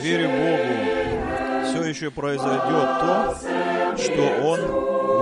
[0.00, 3.36] верю Богу, все еще произойдет то,
[3.98, 4.60] что Он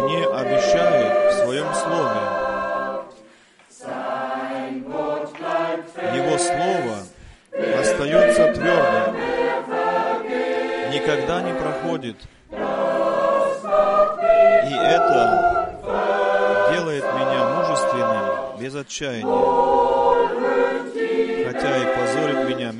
[0.05, 2.21] мне обещает в Своем Слове.
[6.15, 6.99] Его Слово
[7.81, 9.17] остается твердым,
[10.93, 12.17] никогда не проходит.
[14.65, 15.75] И это
[16.73, 18.25] делает меня мужественным,
[18.61, 19.99] без отчаяния.
[21.47, 22.73] Хотя и позорит меня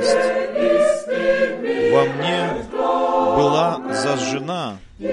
[0.00, 1.06] радость
[1.92, 2.66] во мне
[3.36, 4.76] была зажжена.
[4.98, 5.04] И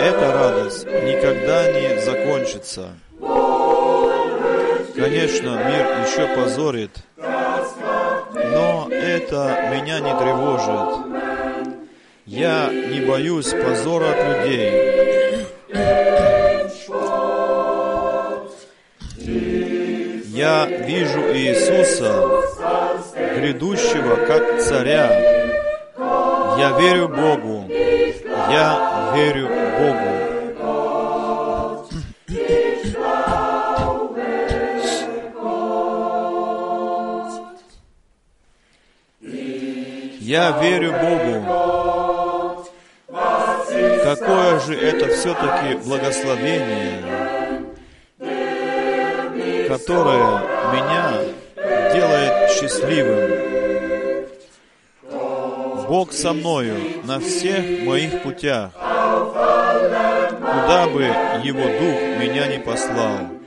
[0.00, 2.88] эта радость никогда не закончится.
[4.94, 11.06] Конечно, мир еще позорит, но это меня не тревожит.
[12.26, 15.17] Я не боюсь позора от людей.
[23.38, 25.10] Грядущего как царя.
[26.58, 27.64] Я верю Богу.
[28.50, 30.28] Я верю Богу.
[40.20, 42.66] Я верю Богу.
[44.02, 47.04] Какое же это все-таки благословение,
[49.68, 50.57] которое
[56.18, 56.74] со мною
[57.04, 58.72] на всех моих путях,
[60.40, 61.04] куда бы
[61.44, 63.37] Его Дух меня не послал.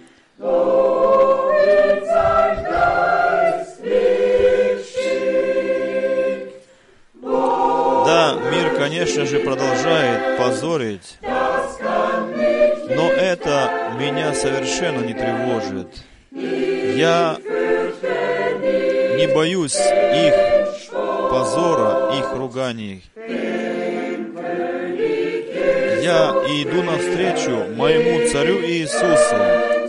[28.92, 29.36] Царю Иисусу.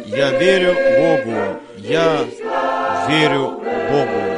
[0.07, 1.61] Я верю Богу.
[1.79, 2.25] Я
[3.09, 3.61] верю
[3.91, 4.33] Богу.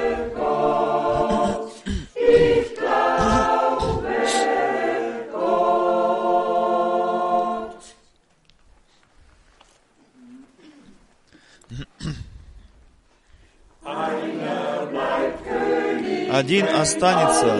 [16.30, 17.56] Один останется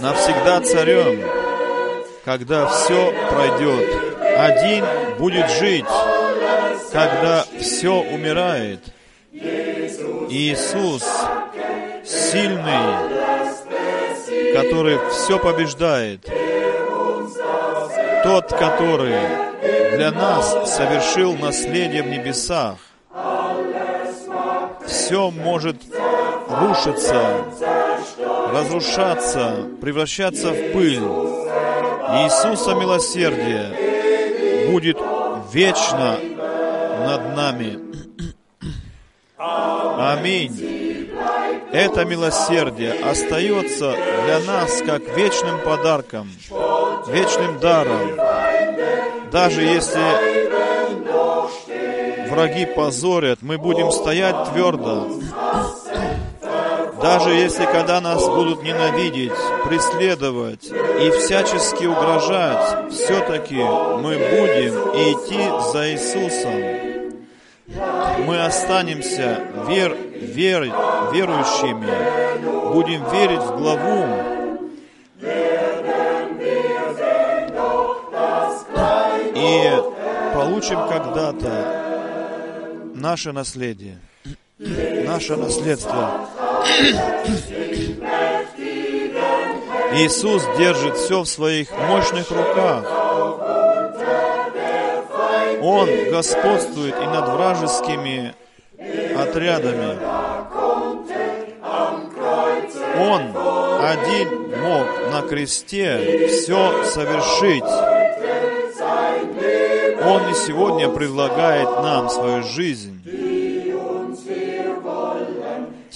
[0.00, 1.22] навсегда царем,
[2.24, 3.97] когда все пройдет.
[8.18, 8.80] Умирает.
[10.28, 11.04] Иисус
[12.04, 13.14] сильный,
[14.54, 16.26] который все побеждает.
[18.24, 19.20] Тот, который
[19.96, 22.76] для нас совершил наследие в небесах.
[24.86, 25.76] Все может
[26.48, 27.44] рушиться,
[28.52, 31.04] разрушаться, превращаться в пыль.
[32.24, 34.98] Иисуса милосердие будет
[35.52, 36.18] вечно
[37.06, 37.87] над нами.
[39.98, 41.10] Аминь.
[41.72, 46.30] Это милосердие остается для нас как вечным подарком,
[47.08, 48.16] вечным даром.
[49.32, 50.00] Даже если
[52.30, 55.08] враги позорят, мы будем стоять твердо.
[57.02, 59.32] Даже если когда нас будут ненавидеть,
[59.64, 66.87] преследовать и всячески угрожать, все-таки мы будем идти за Иисусом.
[68.28, 70.64] Мы останемся вер, вер,
[71.14, 71.88] верующими,
[72.74, 74.04] будем верить в главу,
[79.34, 79.72] и
[80.34, 83.98] получим когда-то наше наследие,
[84.58, 86.28] наше наследство.
[89.94, 93.07] Иисус держит все в своих мощных руках.
[95.62, 98.34] Он господствует и над вражескими
[99.16, 99.98] отрядами.
[103.00, 103.22] Он
[103.80, 107.64] один мог на кресте все совершить.
[110.04, 112.98] Он и сегодня предлагает нам свою жизнь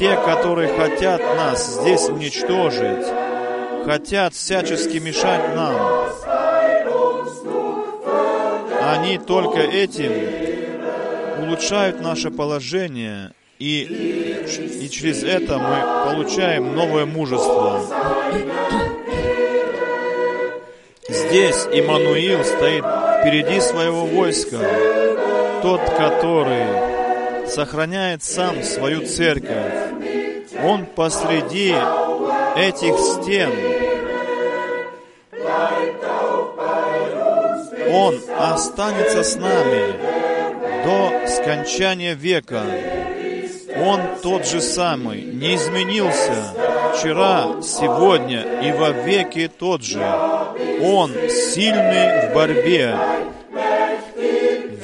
[0.02, 3.06] те, которые хотят нас здесь уничтожить,
[3.84, 6.01] хотят всячески мешать нам,
[8.92, 10.12] они только этим
[11.42, 13.82] улучшают наше положение, и,
[14.82, 17.80] и через это мы получаем новое мужество.
[21.08, 24.58] Здесь Иммануил стоит впереди своего войска,
[25.62, 29.72] тот, который сохраняет сам свою церковь.
[30.64, 31.74] Он посреди
[32.56, 33.50] этих стен.
[37.92, 39.92] Он останется с нами
[40.82, 42.64] до скончания века.
[43.76, 46.54] Он тот же самый, не изменился
[46.96, 50.00] вчера, сегодня и во веки тот же.
[50.00, 52.96] Он сильный в борьбе,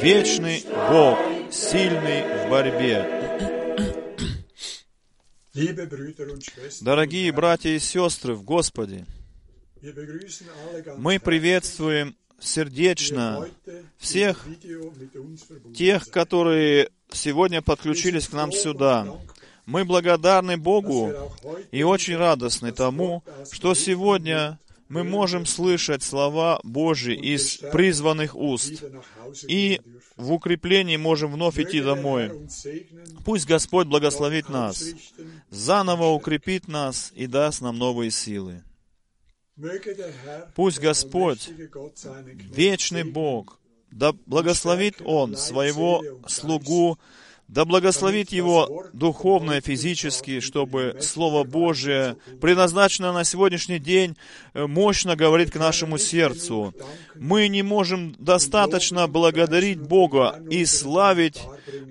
[0.02, 1.18] вечный Бог,
[1.50, 3.06] сильный в борьбе.
[6.82, 9.06] Дорогие братья и сестры в Господе,
[10.98, 13.48] мы приветствуем сердечно
[13.98, 14.46] всех
[15.74, 19.06] тех, которые сегодня подключились к нам сюда.
[19.66, 21.12] Мы благодарны Богу
[21.70, 24.58] и очень радостны тому, что сегодня
[24.88, 28.82] мы можем слышать слова Божьи из призванных уст
[29.46, 29.80] и
[30.16, 32.32] в укреплении можем вновь идти домой.
[33.24, 34.82] Пусть Господь благословит нас,
[35.50, 38.62] заново укрепит нас и даст нам новые силы.
[40.54, 41.50] Пусть Господь,
[42.50, 43.58] вечный Бог,
[43.90, 46.98] да благословит Он своего слугу
[47.48, 54.16] да благословит его духовно и физически, чтобы Слово Божие, предназначенное на сегодняшний день,
[54.52, 56.74] э, мощно говорит к нашему сердцу.
[57.14, 61.40] Мы не можем достаточно благодарить Бога и славить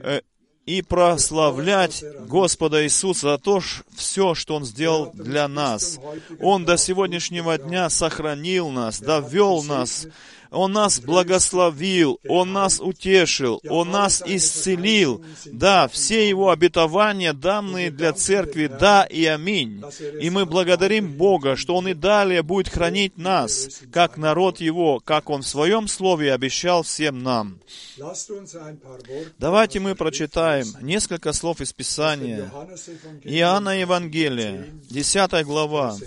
[0.03, 0.21] э,
[0.67, 3.61] и прославлять Господа Иисуса за то,
[3.95, 5.97] все, что Он сделал для нас.
[6.41, 10.07] Он до сегодняшнего дня сохранил нас, довел нас
[10.51, 15.23] он нас благословил, Он нас утешил, Он нас исцелил.
[15.45, 19.03] Да, все Его обетования, данные для церкви, да.
[19.03, 19.83] и аминь.
[20.21, 25.29] И мы благодарим Бога, что Он и далее будет хранить нас, как народ Его, как
[25.29, 27.59] Он в Своем Слове обещал всем нам.
[29.37, 32.51] Давайте мы прочитаем несколько слов из Писания.
[33.23, 35.97] Иоанна Евангелие, 10 глава,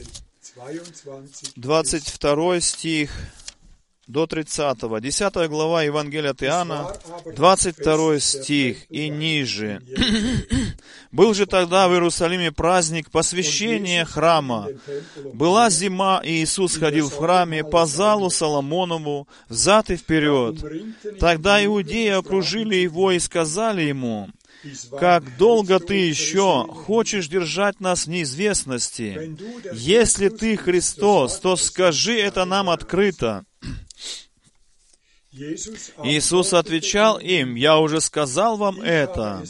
[1.56, 3.10] 22 стих,
[4.10, 5.00] до 30.
[5.00, 6.92] 10 глава Евангелия от Иоанна,
[7.36, 9.80] 22 стих и ниже.
[11.12, 14.68] «Был же тогда в Иерусалиме праздник посвящения храма.
[15.32, 20.56] Была зима, и Иисус ходил в храме по залу Соломонову, взад и вперед.
[21.20, 24.28] Тогда иудеи окружили его и сказали ему,
[24.98, 29.36] как долго ты еще хочешь держать нас в неизвестности?
[29.72, 33.44] Если ты Христос, то скажи это нам открыто.
[36.04, 39.42] Иисус отвечал им, «Я уже сказал вам это,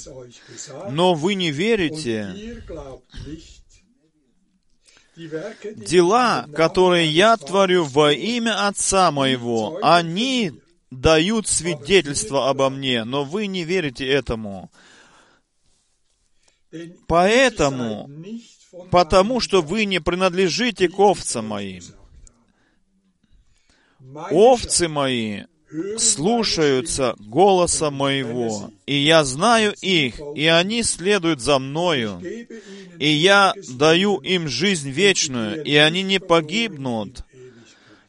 [0.91, 2.63] но вы не верите.
[5.17, 10.53] Дела, которые я творю во имя Отца моего, они
[10.91, 14.71] дают свидетельство обо мне, но вы не верите этому.
[17.07, 18.09] Поэтому
[18.91, 21.83] потому что вы не принадлежите к овцам моим.
[24.31, 25.45] Овцы мои
[25.99, 32.21] слушаются голоса моего, и я знаю их, и они следуют за мною,
[32.99, 37.25] и я даю им жизнь вечную, и они не погибнут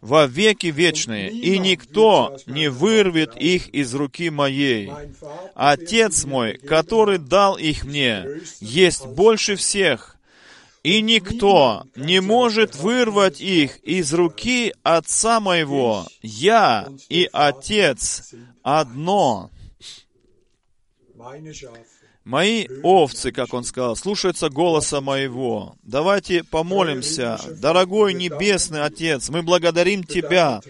[0.01, 4.91] во веки вечные, и никто не вырвет их из руки моей.
[5.53, 8.25] Отец мой, который дал их мне,
[8.59, 10.17] есть больше всех,
[10.83, 16.05] и никто не может вырвать их из руки Отца моего.
[16.21, 18.33] Я и Отец
[18.63, 19.51] одно.
[22.23, 25.75] Мои овцы, как он сказал, слушаются голоса моего.
[25.81, 27.39] Давайте помолимся.
[27.59, 30.61] Дорогой Небесный Отец, мы благодарим Тебя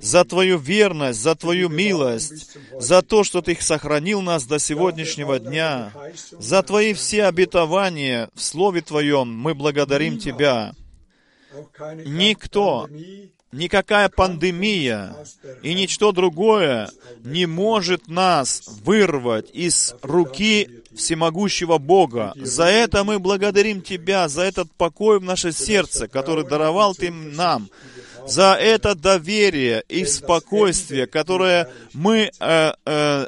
[0.00, 5.92] за Твою верность, за Твою милость, за то, что Ты сохранил нас до сегодняшнего дня,
[6.38, 9.28] за Твои все обетования в Слове Твоем.
[9.28, 10.72] Мы благодарим Тебя.
[12.06, 12.88] Никто
[13.52, 15.14] никакая пандемия
[15.62, 16.90] и ничто другое
[17.22, 22.32] не может нас вырвать из руки всемогущего Бога.
[22.36, 27.68] За это мы благодарим Тебя, за этот покой в наше сердце, который даровал Ты нам,
[28.26, 33.26] за это доверие и спокойствие, которое мы э, э,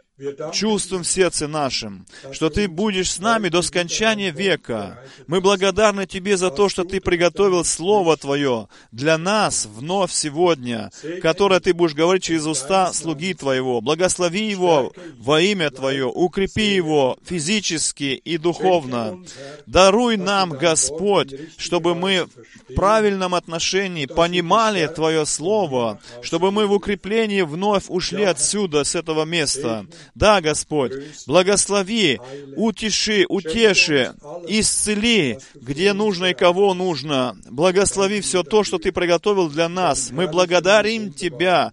[0.53, 5.01] чувствуем в сердце нашем, что Ты будешь с нами до скончания века.
[5.27, 11.59] Мы благодарны Тебе за то, что Ты приготовил Слово Твое для нас вновь сегодня, которое
[11.59, 13.81] Ты будешь говорить через уста слуги Твоего.
[13.81, 19.19] Благослови его во имя Твое, укрепи его физически и духовно.
[19.67, 22.29] Даруй нам, Господь, чтобы мы
[22.69, 29.25] в правильном отношении понимали Твое Слово, чтобы мы в укреплении вновь ушли отсюда, с этого
[29.25, 29.87] места.
[30.15, 30.93] Да, Господь,
[31.27, 32.21] благослови,
[32.57, 34.15] утеши, утеши,
[34.49, 37.37] исцели, где нужно и кого нужно.
[37.51, 40.11] Благослови все то, что Ты приготовил для нас.
[40.11, 41.73] Мы благодарим Тебя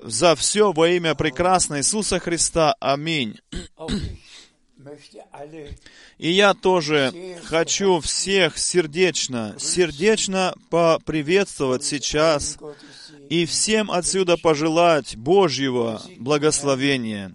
[0.00, 2.74] за все во имя прекрасного Иисуса Христа.
[2.80, 3.38] Аминь.
[6.18, 7.12] И я тоже
[7.44, 12.56] хочу всех сердечно, сердечно поприветствовать сейчас
[13.28, 17.34] и всем отсюда пожелать Божьего благословения.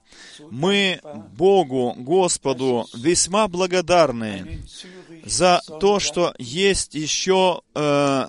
[0.50, 1.02] Мы
[1.36, 4.64] Богу, Господу, весьма благодарны
[5.26, 8.28] за то, что есть еще э,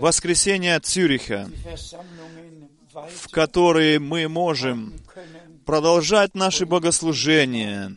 [0.00, 1.50] воскресенье Цюриха,
[2.92, 4.94] в которые мы можем
[5.64, 7.96] продолжать наши богослужения.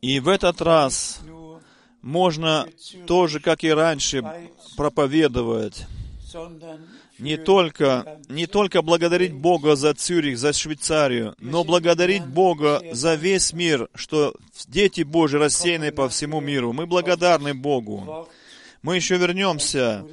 [0.00, 1.20] И в этот раз
[2.04, 2.68] можно
[3.06, 4.22] тоже, как и раньше,
[4.76, 5.86] проповедовать.
[7.18, 13.52] Не только, не только благодарить Бога за Цюрих, за Швейцарию, но благодарить Бога за весь
[13.52, 14.34] мир, что
[14.68, 16.72] дети Божьи рассеяны по всему миру.
[16.72, 18.28] Мы благодарны Богу.
[18.82, 20.04] Мы еще вернемся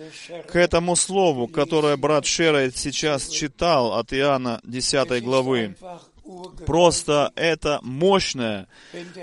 [0.47, 5.75] к этому слову, которое брат Шерайт сейчас читал от Иоанна 10 главы.
[6.65, 8.67] Просто это мощное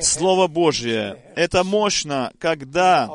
[0.00, 1.22] Слово Божье.
[1.36, 3.08] Это мощно, когда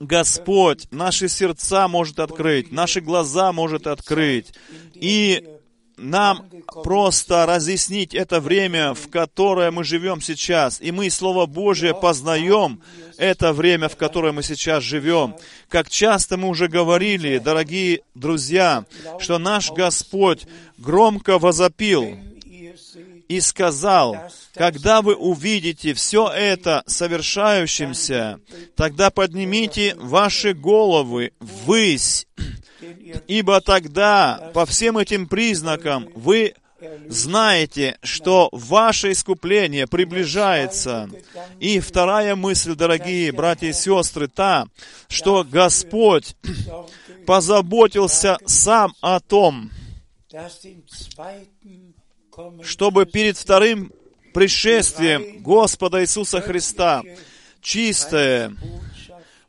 [0.00, 4.52] Господь наши сердца может открыть, наши глаза может открыть.
[4.94, 5.48] И
[5.96, 6.46] нам
[6.82, 10.80] просто разъяснить это время, в которое мы живем сейчас.
[10.80, 12.82] И мы Слово Божие познаем
[13.16, 15.36] это время, в которое мы сейчас живем.
[15.68, 18.84] Как часто мы уже говорили, дорогие друзья,
[19.20, 20.46] что наш Господь
[20.78, 22.18] громко возопил,
[23.28, 24.16] и сказал,
[24.54, 28.40] когда вы увидите все это совершающимся,
[28.76, 32.26] тогда поднимите ваши головы ввысь,
[33.26, 36.54] ибо тогда по всем этим признакам вы
[37.08, 41.08] знаете, что ваше искупление приближается.
[41.60, 44.66] И вторая мысль, дорогие братья и сестры, та,
[45.08, 46.36] что Господь
[47.26, 49.70] позаботился сам о том,
[52.62, 53.92] чтобы перед вторым
[54.32, 57.02] пришествием Господа Иисуса Христа
[57.60, 58.54] чистое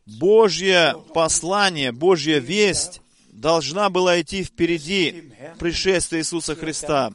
[0.05, 3.01] Божье послание, Божья весть
[3.31, 7.11] должна была идти впереди пришествия Иисуса Христа.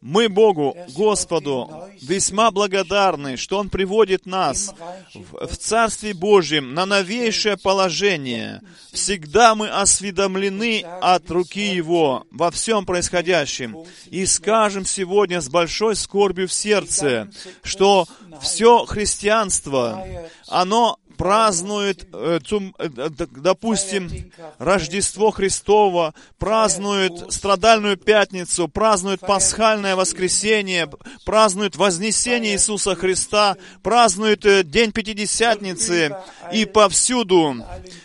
[0.00, 1.68] Мы Богу, Господу,
[2.00, 4.72] весьма благодарны, что Он приводит нас
[5.12, 8.62] в, в Царстве Божьем на новейшее положение.
[8.92, 13.76] Всегда мы осведомлены от руки Его во всем происходящем.
[14.06, 17.28] И скажем сегодня с большой скорбью в сердце,
[17.64, 18.06] что
[18.40, 20.06] все христианство,
[20.46, 22.38] оно празднует, э,
[22.78, 22.88] э,
[23.36, 24.10] допустим,
[24.58, 30.88] Рождество Христово, празднует Страдальную Пятницу, празднует Пасхальное Воскресенье,
[31.26, 36.16] празднует Вознесение Иисуса Христа, празднует э, День Пятидесятницы,
[36.52, 37.56] и повсюду,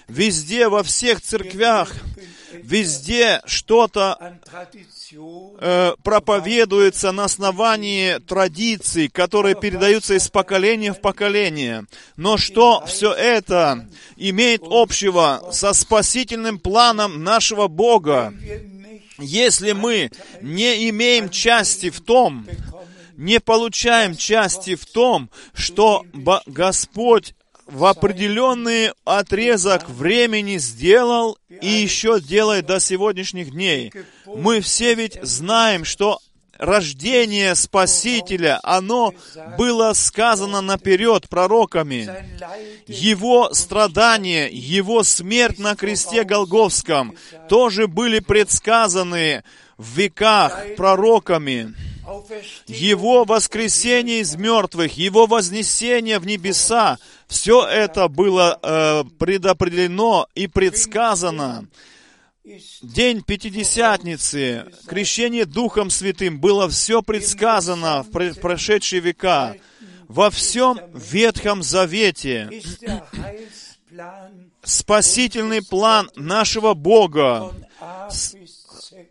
[0.08, 1.94] везде, во всех церквях,
[2.52, 4.40] везде что-то
[5.16, 11.86] э, проповедуется на основании традиций, которые передаются из поколения в поколение.
[12.18, 18.34] Но что все это имеет общего со спасительным планом нашего Бога?
[19.20, 22.46] Если мы не имеем части в том,
[23.16, 26.06] не получаем части в том, что
[26.46, 27.36] Господь
[27.68, 33.92] в определенный отрезок времени сделал и еще делает до сегодняшних дней.
[34.26, 36.20] Мы все ведь знаем, что
[36.58, 39.14] рождение Спасителя, оно
[39.58, 42.10] было сказано наперед пророками.
[42.88, 47.16] Его страдания, Его смерть на кресте Голговском
[47.50, 49.44] тоже были предсказаны
[49.78, 51.74] в веках пророками.
[52.68, 61.68] Его воскресение из мертвых, Его вознесение в небеса, все это было э, предопределено и предсказано.
[62.82, 69.56] День Пятидесятницы, крещение Духом Святым, было все предсказано в прошедшие века.
[70.10, 72.50] Во всем Ветхом Завете
[74.64, 77.54] спасительный план нашего Бога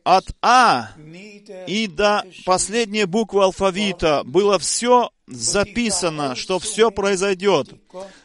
[0.04, 0.90] от А
[1.66, 7.68] и до последней буквы алфавита было все записано, что все произойдет.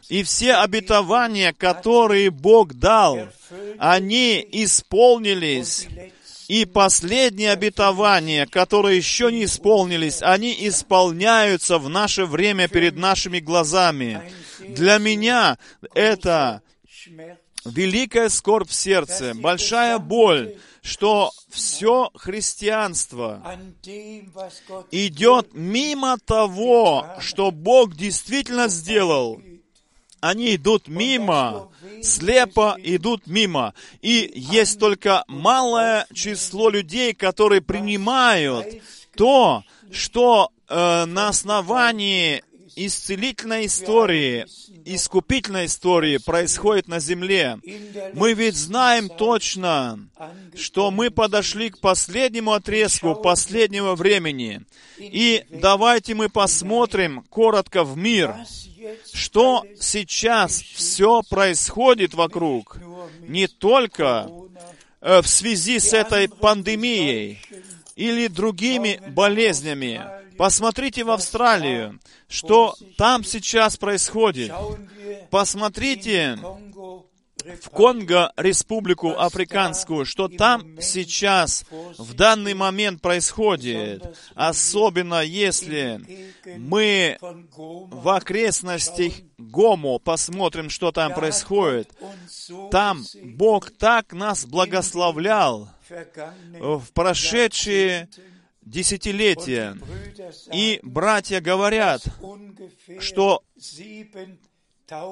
[0.09, 3.27] И все обетования, которые Бог дал,
[3.77, 5.88] они исполнились.
[6.47, 14.21] И последние обетования, которые еще не исполнились, они исполняются в наше время перед нашими глазами.
[14.59, 15.57] Для меня
[15.93, 16.62] это
[17.65, 20.55] великая скорбь в сердце, большая боль,
[20.88, 23.44] что все христианство
[24.89, 29.41] идет мимо того, что Бог действительно сделал.
[30.21, 31.69] Они идут мимо,
[32.02, 33.73] слепо идут мимо.
[34.02, 38.65] И есть только малое число людей, которые принимают
[39.15, 42.43] то, что э, на основании
[42.77, 44.45] исцелительной истории,
[44.85, 47.59] искупительной истории происходит на земле.
[48.13, 49.99] Мы ведь знаем точно,
[50.55, 54.61] что мы подошли к последнему отрезку последнего времени.
[54.99, 58.35] И давайте мы посмотрим коротко в мир,
[59.11, 62.77] что сейчас все происходит вокруг,
[63.21, 64.29] не только
[65.01, 67.41] э, в связи с этой пандемией
[67.95, 70.16] или другими болезнями.
[70.38, 74.52] Посмотрите в Австралию, что там сейчас происходит.
[75.30, 76.38] Посмотрите
[77.62, 81.65] в Конго, республику африканскую, что там сейчас
[81.97, 84.04] в данный момент происходит,
[84.36, 86.02] особенно если
[86.58, 91.89] мы в окрестностях Гому посмотрим, что там происходит.
[92.71, 98.10] Там Бог так нас благословлял в прошедшие
[98.69, 99.77] десятилетия.
[100.51, 102.03] И братья говорят,
[102.99, 104.47] что 7000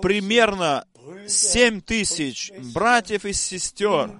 [0.01, 0.87] примерно
[1.27, 4.11] семь тысяч братьев и сестер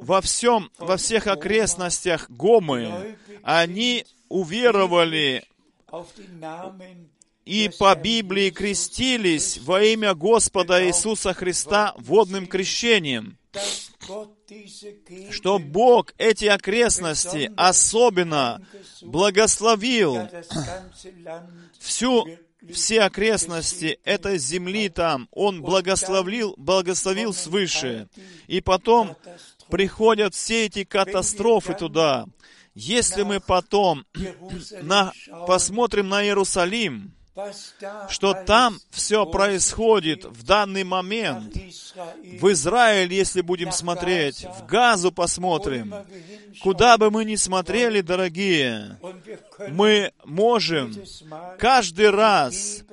[0.00, 5.44] во всем, во всех окрестностях Гомы, они уверовали
[7.44, 13.38] и по Библии крестились во имя Господа Иисуса Христа водным крещением,
[15.30, 18.66] что Бог эти окрестности особенно
[19.02, 20.28] благословил
[21.78, 22.26] всю
[22.72, 28.08] все окрестности этой земли там, Он благословил, благословил свыше.
[28.46, 29.16] И потом
[29.68, 32.26] приходят все эти катастрофы туда.
[32.74, 34.04] Если мы потом
[34.82, 35.12] на,
[35.46, 37.12] посмотрим на Иерусалим,
[38.08, 45.94] что там все происходит в данный момент, в Израиль, если будем смотреть, в Газу посмотрим,
[46.62, 48.98] куда бы мы ни смотрели, дорогие,
[49.68, 50.94] мы можем
[51.58, 52.84] каждый раз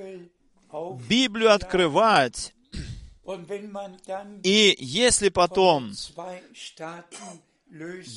[1.07, 2.53] Библию открывать,
[4.43, 5.93] и если потом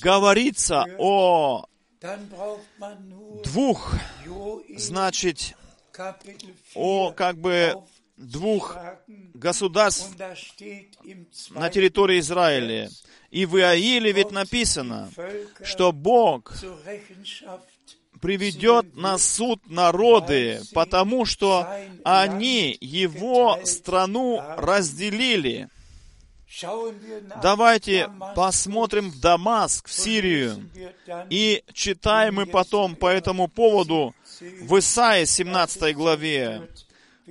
[0.00, 1.66] говорится о
[3.44, 3.94] двух,
[4.76, 5.63] значит, Kapitel 4
[6.74, 7.74] о как бы
[8.16, 8.76] двух
[9.35, 10.11] государств
[11.50, 12.90] на территории Израиля.
[13.30, 15.11] И в Иаиле ведь написано,
[15.62, 16.54] что Бог
[18.20, 21.68] приведет на суд народы, потому что
[22.04, 25.68] они его страну разделили.
[27.42, 30.70] Давайте посмотрим в Дамаск, в Сирию.
[31.28, 36.68] И читаем мы потом по этому поводу в Исаии 17 главе,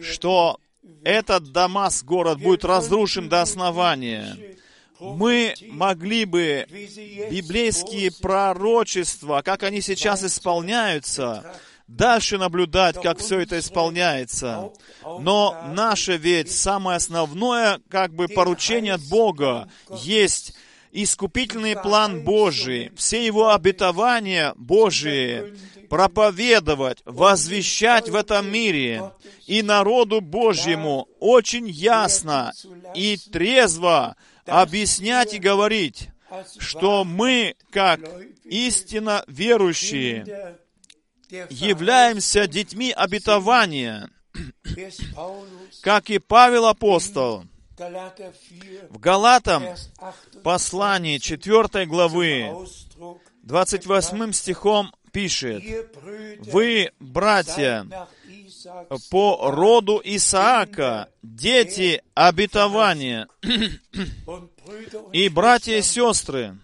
[0.02, 0.60] что
[1.04, 4.58] этот Дамаск, город, будет разрушен до основания.
[5.00, 14.72] Мы могли бы библейские пророчества, как они сейчас исполняются, дальше наблюдать, как все это исполняется.
[15.04, 19.70] Но наше ведь самое основное, как бы, поручение от Бога
[20.02, 20.54] есть
[20.94, 25.56] искупительный план Божий, все Его обетования Божии
[25.94, 29.12] проповедовать, возвещать в этом мире
[29.46, 32.52] и народу Божьему очень ясно
[32.96, 34.16] и трезво
[34.48, 36.10] объяснять и говорить,
[36.58, 38.00] что мы, как
[38.44, 40.58] истинно верующие,
[41.52, 44.10] являемся детьми обетования,
[45.82, 47.46] как и Павел апостол.
[47.78, 49.64] В Галатам
[50.44, 52.66] послании 4 главы
[53.44, 55.64] 28 стихом пишет,
[56.40, 57.88] «Вы, братья,
[59.10, 63.28] по роду Исаака, дети обетования,
[65.14, 66.58] и братья и сестры,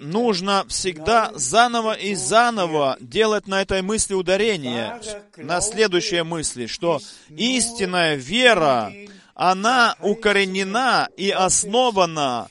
[0.00, 5.00] нужно всегда заново и заново делать на этой мысли ударение,
[5.36, 8.92] на следующей мысли, что истинная вера,
[9.34, 12.46] она укоренена и основана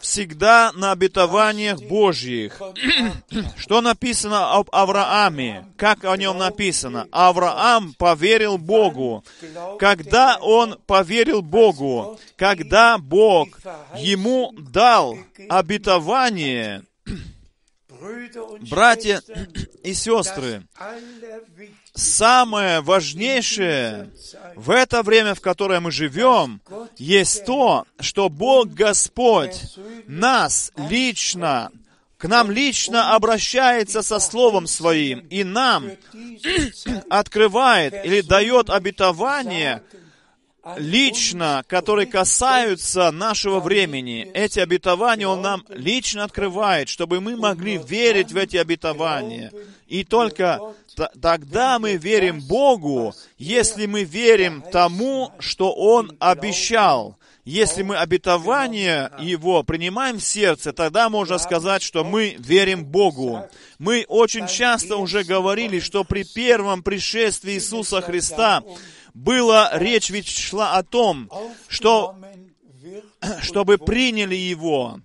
[0.00, 2.60] всегда на обетованиях Божьих.
[3.56, 5.66] Что написано об Аврааме?
[5.76, 7.06] Как о нем написано?
[7.12, 9.24] Авраам поверил Богу.
[9.78, 13.60] Когда он поверил Богу, когда Бог
[13.96, 15.16] ему дал
[15.48, 16.82] обетование,
[18.68, 19.22] братья
[19.84, 20.64] и сестры,
[21.96, 24.10] самое важнейшее
[24.54, 26.60] в это время, в которое мы живем,
[26.96, 29.60] есть то, что Бог Господь
[30.06, 31.70] нас лично,
[32.18, 35.90] к нам лично обращается со Словом Своим и нам
[37.10, 39.82] открывает или дает обетование,
[40.76, 44.28] лично, которые касаются нашего времени.
[44.34, 49.52] Эти обетования Он нам лично открывает, чтобы мы могли верить в эти обетования.
[49.86, 50.60] И только
[51.20, 57.16] тогда мы верим Богу, если мы верим тому, что Он обещал.
[57.44, 63.46] Если мы обетование Его принимаем в сердце, тогда можно сказать, что мы верим Богу.
[63.78, 68.64] Мы очень часто уже говорили, что при первом пришествии Иисуса Христа
[69.16, 71.30] была речь ведь шла о том,
[71.68, 72.14] что
[73.42, 75.00] чтобы приняли Его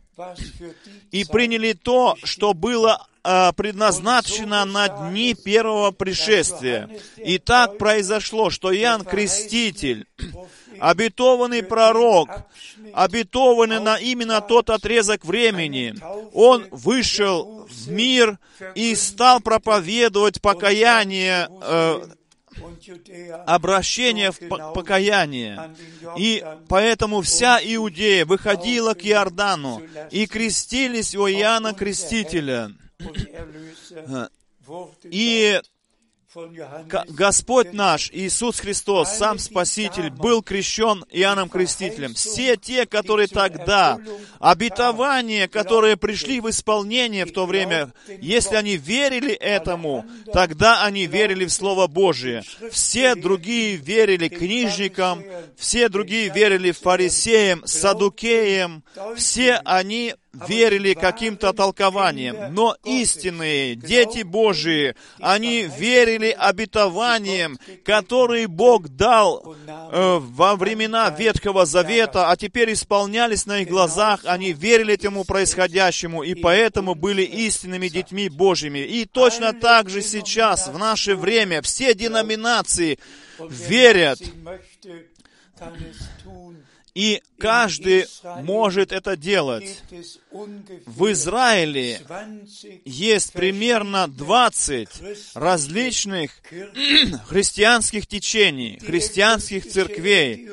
[1.11, 6.89] и приняли то, что было э, предназначено на дни первого пришествия.
[7.17, 10.05] И так произошло, что Иоанн Креститель,
[10.79, 12.29] обетованный пророк,
[12.93, 15.95] обетованный на именно тот отрезок времени,
[16.33, 18.37] он вышел в мир
[18.75, 22.01] и стал проповедовать покаяние э,
[23.45, 24.39] обращение в
[24.73, 25.75] покаяние.
[26.17, 32.71] И поэтому вся Иудея выходила к Иордану и крестились у Иоанна Крестителя.
[35.03, 35.59] И
[37.09, 42.13] Господь наш, Иисус Христос, сам Спаситель, был крещен Иоанном Крестителем.
[42.13, 43.99] Все те, которые тогда,
[44.39, 47.91] обетования, которые пришли в исполнение в то время,
[48.21, 52.43] если они верили этому, тогда они верили в Слово Божие.
[52.71, 55.23] Все другие верили книжникам,
[55.57, 58.83] все другие верили фарисеям, садукеям,
[59.17, 69.55] все они верили каким-то толкованием, но истинные дети Божии, они верили обетованиям, которые Бог дал
[69.67, 76.23] э, во времена Ветхого Завета, а теперь исполнялись на их глазах, они верили этому происходящему,
[76.23, 78.79] и поэтому были истинными детьми Божьими.
[78.79, 82.99] И точно так же сейчас, в наше время, все деноминации
[83.39, 84.19] верят
[86.93, 88.05] и каждый
[88.41, 89.81] может это делать.
[90.85, 92.01] В Израиле
[92.85, 94.89] есть примерно 20
[95.35, 96.31] различных
[97.27, 100.49] христианских течений, христианских церквей,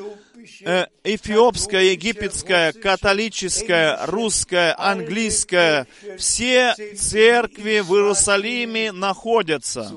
[1.04, 9.90] эфиопская, египетская, католическая, русская, английская, все церкви в Иерусалиме находятся.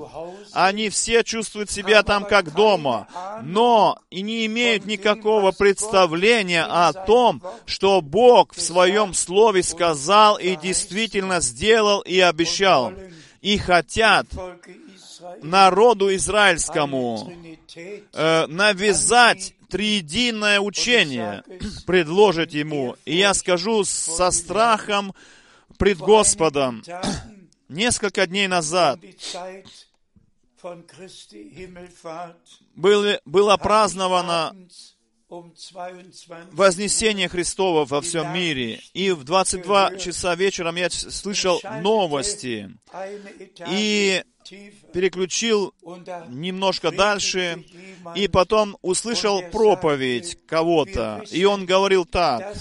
[0.54, 3.08] Они все чувствуют себя там как дома,
[3.44, 10.56] но и не имеют никакого представления о том, что Бог в Своем Слове сказал и
[10.56, 12.94] действительно сделал и обещал.
[13.42, 14.28] и хотят
[15.42, 17.32] народу израильскому
[18.14, 21.44] э, навязать триединое учение,
[21.88, 22.96] предложить ему.
[23.06, 25.14] И я скажу со страхом
[25.78, 26.84] пред Господом.
[27.70, 29.00] Несколько дней назад
[32.76, 34.92] было, было праздновано abends
[35.32, 38.82] 22 Вознесение Христово во всем мире.
[38.94, 42.70] И в 22 часа вечером я слышал новости
[43.70, 44.24] и
[44.94, 45.74] переключил
[46.30, 47.64] немножко дальше,
[48.16, 51.24] и потом услышал проповедь кого-то.
[51.32, 52.56] И он говорил так,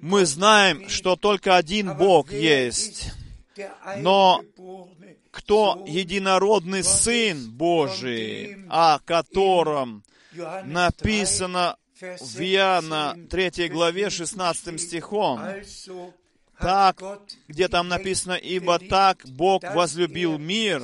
[0.00, 3.12] мы знаем, что только один Бог есть,
[3.98, 4.42] но
[5.30, 10.02] кто единородный Сын Божий, о котором
[10.34, 15.40] Johannes 3, написано в Иоанна 16 3 главе 16 стихом,
[16.60, 17.02] так,
[17.48, 20.82] где там написано, «Ибо так Бог возлюбил мир,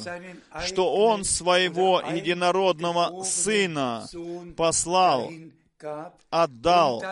[0.67, 4.09] что Он Своего единородного Сына
[4.57, 5.31] послал,
[6.31, 7.05] отдал».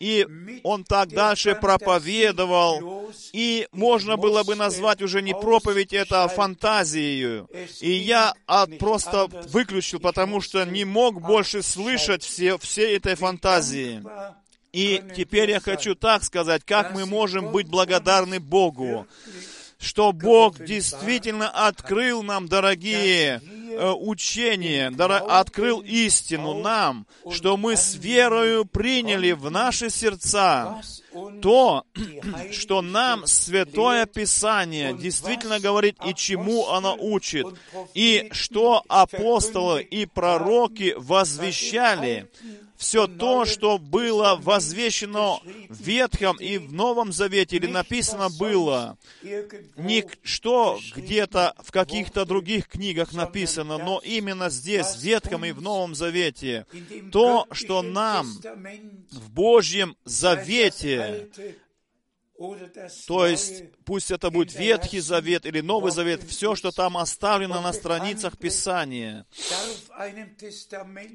[0.00, 0.26] И
[0.62, 7.46] он так дальше проповедовал, и можно было бы назвать уже не проповедь, это а фантазией.
[7.80, 14.02] И я от, просто выключил, потому что не мог больше слышать все, все этой фантазии.
[14.76, 19.06] И теперь я хочу так сказать, как мы можем быть благодарны Богу,
[19.78, 27.94] что Бог действительно открыл нам, дорогие, э, учения, дора- открыл истину нам, что мы с
[27.94, 30.82] верою приняли в наши сердца
[31.40, 31.84] то,
[32.52, 37.46] что нам Святое Писание действительно говорит и чему оно учит,
[37.94, 42.28] и что апостолы и пророки возвещали,
[42.76, 48.98] все то, что было возвещено в Ветхом и в Новом Завете, или написано было,
[49.76, 55.94] Ничто где-то в каких-то других книгах написано, но именно здесь, в Ветхом и в Новом
[55.94, 56.66] Завете,
[57.12, 58.26] то, что нам
[59.10, 61.28] в Божьем Завете,
[63.06, 67.72] то есть пусть это будет Ветхий Завет или Новый Завет, все, что там оставлено на
[67.72, 69.26] страницах Писания.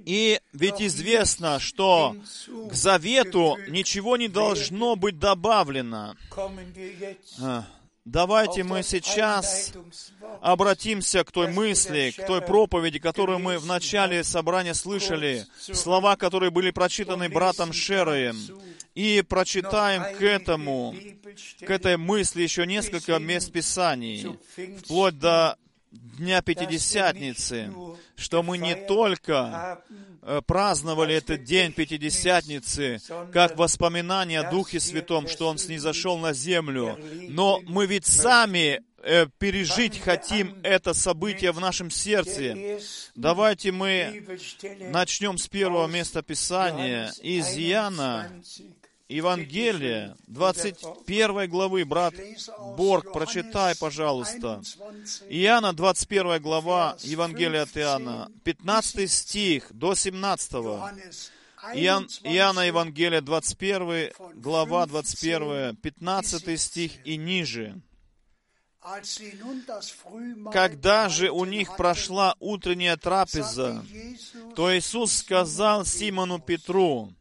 [0.06, 2.16] И ведь известно, что
[2.70, 6.16] к Завету ничего не должно быть добавлено.
[7.40, 7.66] А,
[8.06, 9.74] Давайте мы сейчас
[10.42, 16.50] обратимся к той мысли, к той проповеди, которую мы в начале собрания слышали, слова, которые
[16.50, 18.36] были прочитаны братом Шероем.
[18.94, 20.94] И прочитаем к этому,
[21.62, 24.38] к этой мысли еще несколько мест Писаний,
[24.84, 25.58] вплоть до
[25.92, 27.74] Дня Пятидесятницы,
[28.16, 29.82] что мы не только
[30.22, 33.02] э, праздновали этот день Пятидесятницы,
[33.34, 36.98] как воспоминание о Духе Святом, что Он снизошел на землю,
[37.30, 42.80] но мы ведь сами э, пережить хотим это событие в нашем сердце.
[43.16, 44.26] Давайте мы
[44.92, 48.32] начнем с первого места Писания, из Иоанна,
[49.12, 51.84] Евангелие, 21 главы.
[51.86, 52.14] Брат
[52.78, 54.62] Борг, прочитай, пожалуйста.
[55.30, 60.54] Иоанна, 21 глава, Евангелия от Иоанна, 15 стих до 17.
[61.74, 67.82] Иоанн, Иоанна Евангелие, 21 глава, 21, 15 стих и ниже.
[70.52, 73.86] Когда же у них прошла утренняя трапеза,
[74.56, 77.14] то Иисус сказал Симону Петру,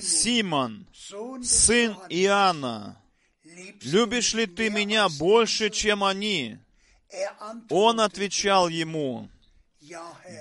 [0.00, 0.86] «Симон,
[1.42, 3.02] сын Иоанна,
[3.82, 6.58] любишь ли ты меня больше, чем они?»
[7.70, 9.28] Он отвечал ему,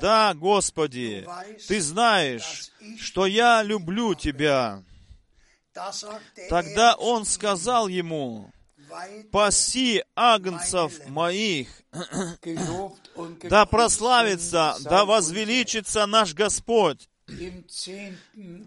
[0.01, 1.27] «Да, Господи,
[1.67, 4.83] ты знаешь, что я люблю тебя».
[6.49, 8.51] Тогда он сказал ему,
[9.31, 11.67] «Паси агнцев моих,
[13.43, 17.09] да прославится, да возвеличится наш Господь».
[17.27, 17.31] В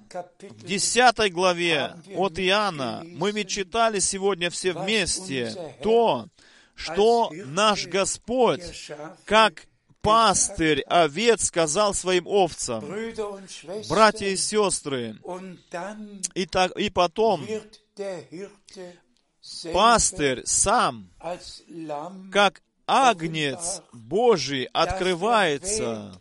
[0.08, 6.26] Kapitel десятой главе от Иоанна мы ведь читали сегодня все вместе то,
[6.74, 8.90] что наш Господь,
[9.24, 9.66] как
[10.00, 12.84] пастырь овец, сказал своим овцам,
[13.88, 15.16] братья и сестры,
[16.34, 17.46] и, так, и потом
[19.72, 21.10] пастырь сам,
[22.32, 26.20] как агнец Божий, открывается.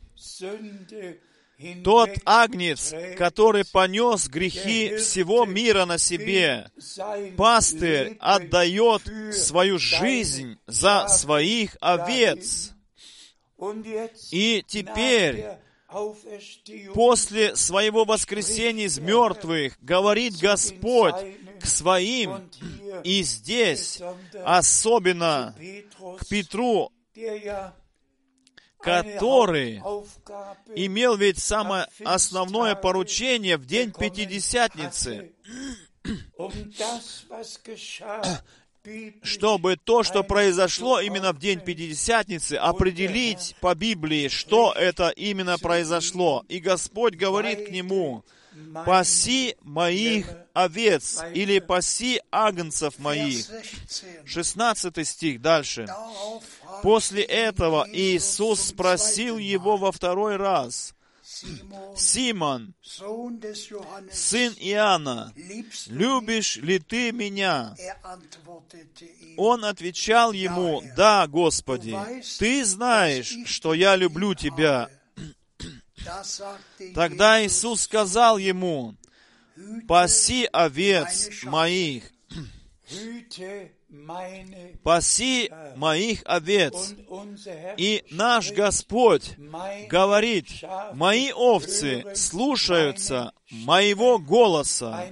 [1.84, 6.70] Тот агнец, который понес грехи всего мира на себе,
[7.36, 9.02] пастырь отдает
[9.34, 12.74] свою жизнь за своих овец.
[14.30, 15.46] И теперь,
[16.94, 21.16] после своего воскресения из мертвых, говорит Господь
[21.60, 22.52] к своим,
[23.04, 24.00] и здесь,
[24.46, 25.56] особенно
[26.20, 26.92] к Петру,
[28.88, 29.82] который
[30.76, 35.32] имел ведь самое основное поручение в день Пятидесятницы,
[39.22, 46.46] чтобы то, что произошло именно в день Пятидесятницы, определить по Библии, что это именно произошло.
[46.48, 48.24] И Господь говорит к нему,
[48.86, 53.46] «Паси моих овец» или «Паси агнцев моих».
[54.26, 55.86] 16 стих дальше.
[56.82, 60.94] После этого Иисус спросил его во второй раз,
[61.96, 62.74] «Симон,
[64.12, 65.34] сын Иоанна,
[65.88, 67.76] любишь ли ты меня?»
[69.36, 71.98] Он отвечал ему, «Да, Господи,
[72.40, 74.90] ты знаешь, что я люблю тебя».
[76.96, 78.96] Тогда Иисус сказал ему,
[79.88, 82.12] «Паси овец моих,
[84.84, 86.94] паси моих овец».
[87.78, 89.32] И наш Господь
[89.90, 90.48] говорит,
[90.94, 95.06] «Мои овцы слушаются моего голоса,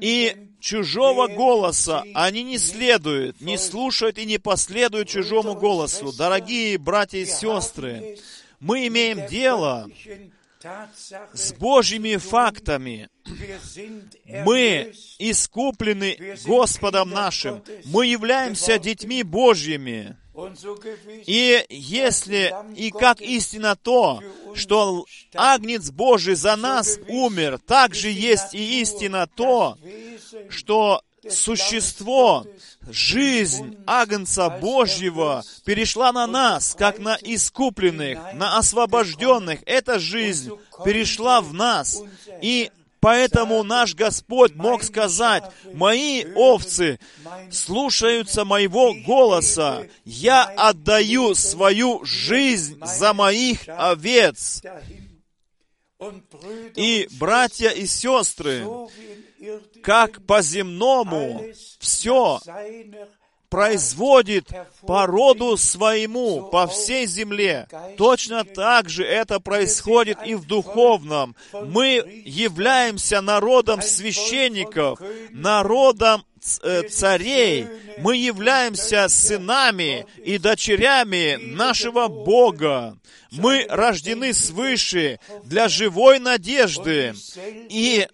[0.00, 3.58] и чужого голоса они не следуют, не folgen».
[3.58, 6.12] слушают и не последуют чужому голосу».
[6.12, 8.18] Дорогие братья и сестры,
[8.60, 9.88] мы имеем дело
[11.32, 13.08] с Божьими фактами.
[14.44, 17.62] Мы искуплены Господом нашим.
[17.86, 20.16] Мы являемся детьми Божьими.
[21.26, 24.22] И если, и как истина то,
[24.54, 29.76] что Агнец Божий за нас умер, так же есть и истина то,
[30.48, 32.46] что существо,
[32.88, 39.60] жизнь Агнца Божьего перешла на нас, как на искупленных, на освобожденных.
[39.66, 40.50] Эта жизнь
[40.84, 42.02] перешла в нас.
[42.40, 46.98] И поэтому наш Господь мог сказать, «Мои овцы
[47.50, 49.86] слушаются моего голоса.
[50.04, 54.62] Я отдаю свою жизнь за моих овец».
[56.74, 58.66] И, братья и сестры,
[59.82, 62.40] как по-земному alles все
[63.52, 64.48] производит
[64.86, 67.68] по роду своему по всей земле.
[67.98, 71.36] Точно так же это происходит и в духовном.
[71.52, 74.98] Мы являемся народом священников,
[75.32, 76.24] народом
[76.62, 77.66] э, царей.
[77.98, 82.96] Мы являемся сынами и дочерями нашего Бога.
[83.32, 87.12] Мы рождены свыше для живой надежды.
[87.68, 88.08] И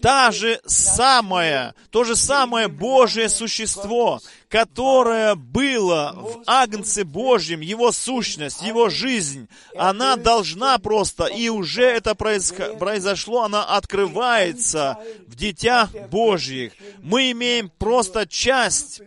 [0.00, 8.62] та же самая, то же самое Божье существо, которое было в Агнце Божьем, его сущность,
[8.62, 16.72] его жизнь, она должна просто, и уже это произошло, она открывается в детях Божьих.
[17.02, 19.02] Мы имеем просто часть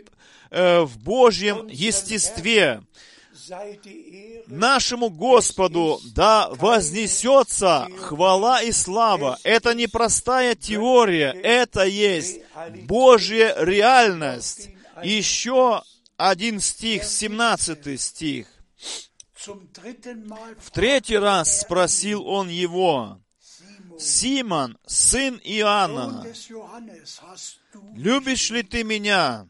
[0.49, 2.83] э, в Божьем естестве.
[4.47, 9.37] Нашему Господу да вознесется хвала и слава.
[9.43, 12.39] Это не простая теория, это есть
[12.85, 14.69] Божья реальность.
[15.03, 15.81] Еще
[16.17, 18.47] один стих, 17 стих.
[20.59, 23.19] В третий раз спросил он его,
[23.97, 26.25] «Симон, сын Иоанна,
[27.95, 29.47] любишь ли ты меня?»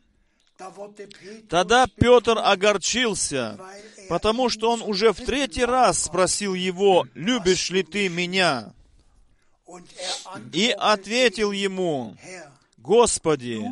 [1.49, 3.59] Тогда Петр огорчился,
[4.11, 8.73] потому что он уже в третий раз спросил его, «Любишь ли ты меня?»
[10.51, 12.17] И ответил ему,
[12.75, 13.65] «Господи,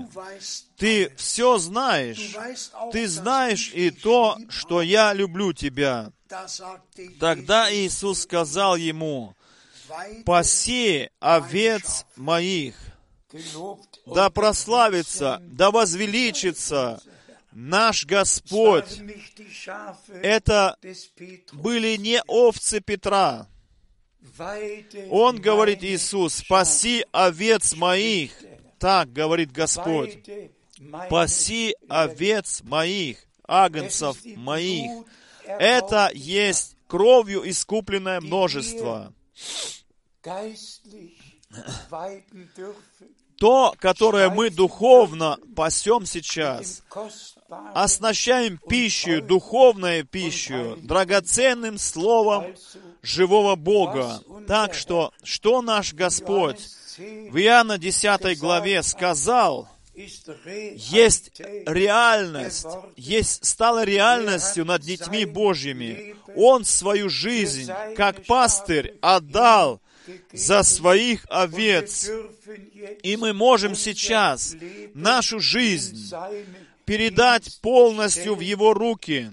[0.78, 2.38] ты все знаешь,
[2.94, 6.14] ты знаешь и то, что я люблю тебя».
[7.20, 9.36] Тогда Иисус сказал ему,
[10.24, 12.76] «Паси овец моих,
[14.06, 17.02] да прославится, да возвеличится
[17.52, 19.02] наш Господь».
[20.22, 20.78] Это
[21.54, 23.48] были не овцы Петра.
[25.10, 28.32] Он говорит Иисус, «Спаси овец моих».
[28.80, 30.16] Так говорит Господь.
[30.16, 35.06] Weide meine «Паси овец моих, агнцев моих».
[35.46, 39.14] Это есть кровью искупленное множество.
[43.40, 46.84] То, которое мы духовно пасем сейчас,
[47.74, 52.54] оснащаем пищей, духовной пищей, драгоценным словом
[53.02, 54.22] живого Бога.
[54.48, 63.46] Так что, что наш Господь Johannes 10 в Иоанна 10 главе сказал, есть реальность, есть,
[63.46, 66.16] стала реальностью над детьми Божьими.
[66.36, 69.82] Он свою жизнь, как пастырь, отдал
[70.34, 72.10] за своих овец.
[73.04, 74.56] И мы можем сейчас
[74.94, 76.12] нашу жизнь
[76.86, 79.30] передать полностью в Его руки,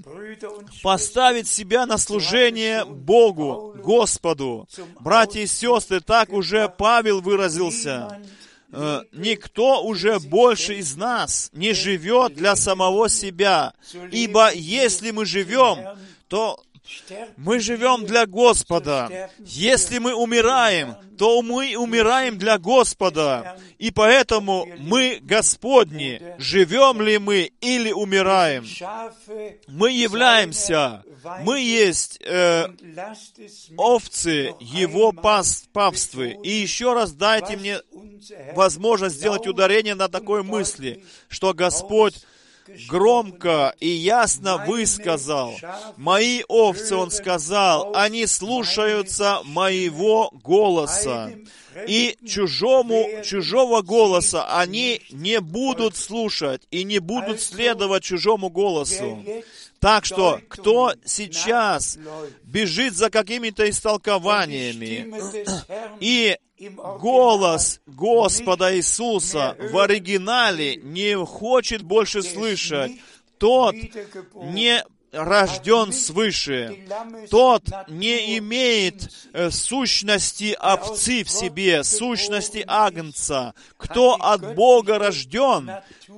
[0.82, 4.68] поставить себя на служение Богу, Господу.
[5.00, 8.20] Братья и сестры, так уже Павел выразился.
[8.72, 13.72] Э, Никто уже больше из нас не живет для самого себя.
[14.10, 15.78] Ибо если мы живем,
[16.28, 16.62] то
[17.36, 19.30] мы живем для Господа.
[19.38, 23.58] Если мы умираем, то мы умираем для Господа.
[23.78, 26.20] И поэтому мы Господни.
[26.38, 28.64] Живем ли мы или умираем?
[29.68, 31.02] Мы являемся,
[31.42, 32.66] мы есть э,
[33.76, 36.38] овцы Его пас, павствы.
[36.42, 37.80] И еще раз дайте мне
[38.54, 42.24] возможность сделать ударение на такой мысли, что Господь
[42.88, 45.54] громко и ясно высказал.
[45.96, 51.30] «Мои овцы, Он сказал, они слушаются моего голоса,
[51.86, 59.24] и чужому, чужого голоса они не будут слушать и не будут следовать чужому голосу».
[59.80, 61.98] Так что, кто сейчас
[62.42, 65.12] бежит за какими-то истолкованиями?
[66.00, 66.36] И
[66.98, 72.92] голос Господа Иисуса в оригинале не хочет больше слышать,
[73.38, 73.74] тот
[74.34, 74.82] не
[75.16, 76.86] рожден свыше,
[77.30, 83.54] тот не имеет э, сущности овцы в себе, сущности агнца.
[83.76, 85.70] Кто от Бога рожден,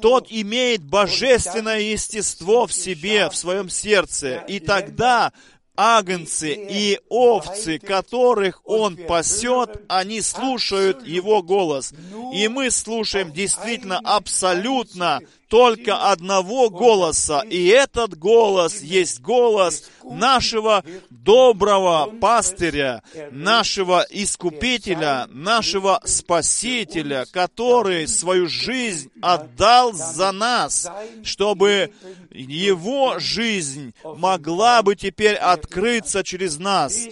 [0.02, 4.44] тот имеет божественное естество в себе, в своем сердце.
[4.48, 5.32] И тогда
[5.76, 11.94] агнцы и овцы, которых Он пасет, они слушают Его голос.
[12.34, 22.10] И мы слушаем действительно абсолютно только одного голоса, и этот голос есть голос нашего доброго
[22.20, 30.90] пастыря, нашего искупителя, нашего спасителя, который свою жизнь отдал за нас,
[31.22, 31.92] чтобы
[32.30, 37.08] его жизнь могла бы теперь открыться через нас.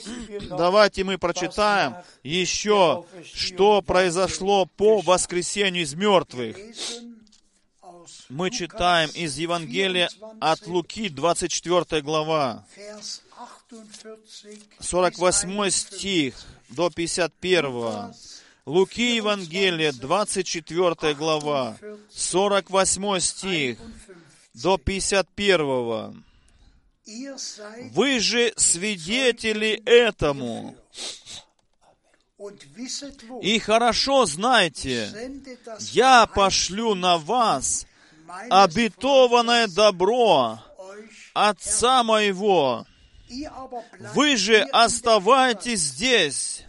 [0.50, 6.56] Давайте мы прочитаем еще, что произошло по воскресению из мертвых
[8.28, 10.10] мы читаем из Евангелия
[10.40, 12.64] от Луки, 24 глава,
[14.80, 16.34] 48 стих
[16.68, 18.14] до 51.
[18.64, 21.76] Луки Евангелие, 24 глава,
[22.10, 23.78] 48 стих
[24.54, 26.24] до 51.
[27.92, 30.76] Вы же свидетели этому.
[33.40, 35.40] И хорошо знайте,
[35.92, 37.86] я пошлю на вас
[38.50, 40.58] обетованное добро
[41.34, 42.86] Отца моего.
[44.14, 46.64] Вы же оставайтесь здесь,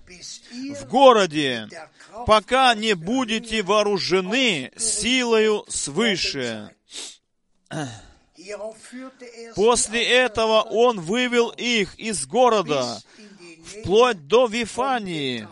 [0.52, 1.70] в городе,
[2.26, 6.72] пока не будете вооружены силою свыше.
[9.56, 13.02] После этого он вывел их из города,
[13.64, 15.48] вплоть до Вифании,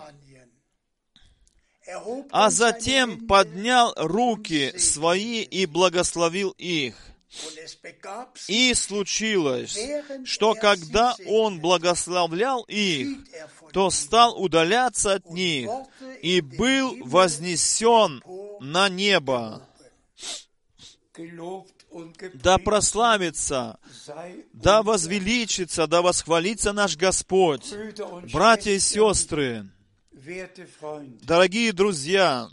[2.32, 6.96] а затем поднял руки свои и благословил их.
[8.48, 9.78] И случилось,
[10.24, 13.18] что когда он благословлял их,
[13.74, 15.70] то стал удаляться от них
[16.22, 18.24] и был вознесен
[18.62, 19.68] на небо.
[22.34, 23.80] Да прославится,
[24.54, 27.74] да возвеличится, да восхвалится наш Господь.
[28.32, 29.70] Братья и сестры,
[31.22, 32.50] Дорогие друзья,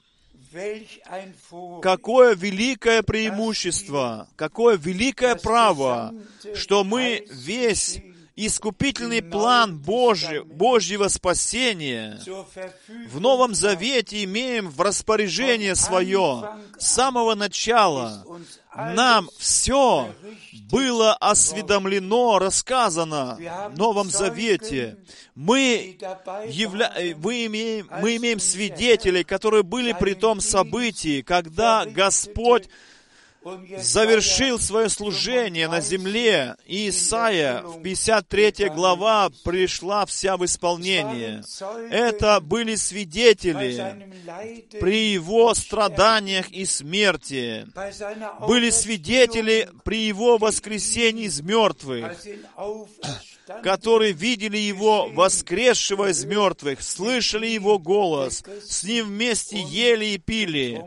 [1.80, 6.14] какое великое преимущество, какое великое право,
[6.54, 8.02] что мы весь
[8.36, 12.20] искупительный план Божий, Божьего спасения
[13.08, 18.26] в Новом Завете имеем в распоряжение свое с самого начала.
[18.74, 20.14] Нам все
[20.70, 23.38] было осведомлено, рассказано
[23.70, 24.96] в Новом Завете.
[25.34, 25.98] Мы,
[26.46, 26.92] явля...
[27.16, 32.68] мы, имеем, мы имеем свидетелей, которые были при том событии, когда Господь
[33.78, 41.42] завершил свое служение на земле, и Исаия в 53 глава пришла вся в исполнение.
[41.90, 44.12] Это были свидетели
[44.80, 47.66] при его страданиях и смерти,
[48.46, 52.16] были свидетели при его воскресении из мертвых,
[53.62, 60.84] которые видели его воскресшего из мертвых, слышали его голос, с ним вместе ели и пили.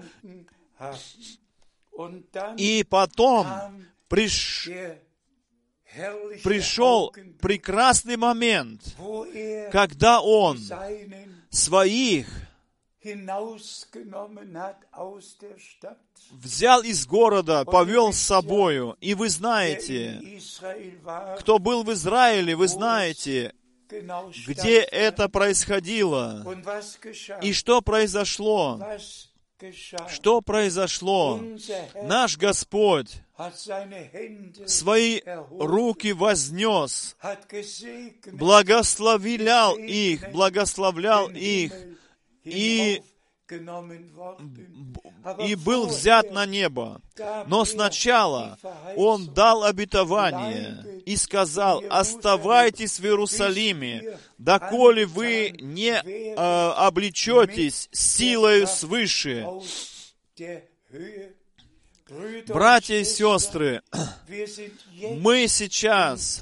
[2.57, 3.47] И потом
[4.07, 4.69] приш...
[6.43, 8.81] пришел прекрасный момент,
[9.71, 10.59] когда он
[11.49, 12.27] своих
[16.31, 18.97] взял из города, повел с собою.
[18.99, 20.21] И вы знаете,
[21.39, 23.53] кто был в Израиле, вы знаете,
[24.47, 26.43] где это происходило.
[27.41, 28.81] И что произошло?
[30.09, 31.39] Что произошло?
[32.03, 33.21] Наш Господь
[34.65, 35.21] свои
[35.59, 37.15] руки вознес,
[38.33, 41.73] благословлял их, благословлял их,
[42.43, 43.01] и,
[45.39, 47.01] и был взят на небо.
[47.47, 48.57] Но сначала
[48.95, 59.47] Он дал обетование и сказал, оставайтесь в Иерусалиме, доколе вы не э, облечетесь силою свыше.
[62.47, 63.81] Братья и сестры,
[65.17, 66.41] мы сейчас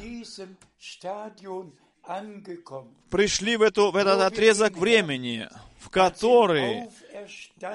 [3.10, 5.48] пришли в, эту, в этот отрезок времени,
[5.80, 6.90] в который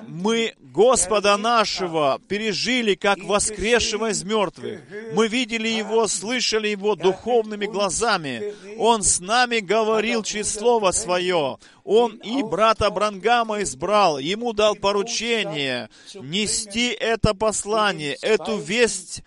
[0.07, 4.81] мы Господа нашего пережили как воскресшего из мертвых.
[5.15, 8.55] Мы видели Его, слышали Его духовными глазами.
[8.79, 11.59] Он с нами говорил через Слово Свое.
[11.85, 19.23] Он и брата Брангама избрал, ему дал поручение нести это послание, эту весть,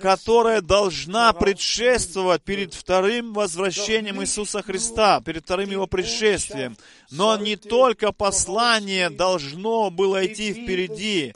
[0.00, 6.76] которая должна предшествовать перед вторым возвращением Иисуса Христа, перед вторым Его пришествием.
[7.10, 11.34] Но не только послание должно было идти впереди.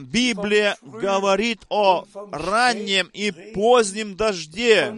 [0.00, 4.94] Библия говорит о раннем и позднем дожде,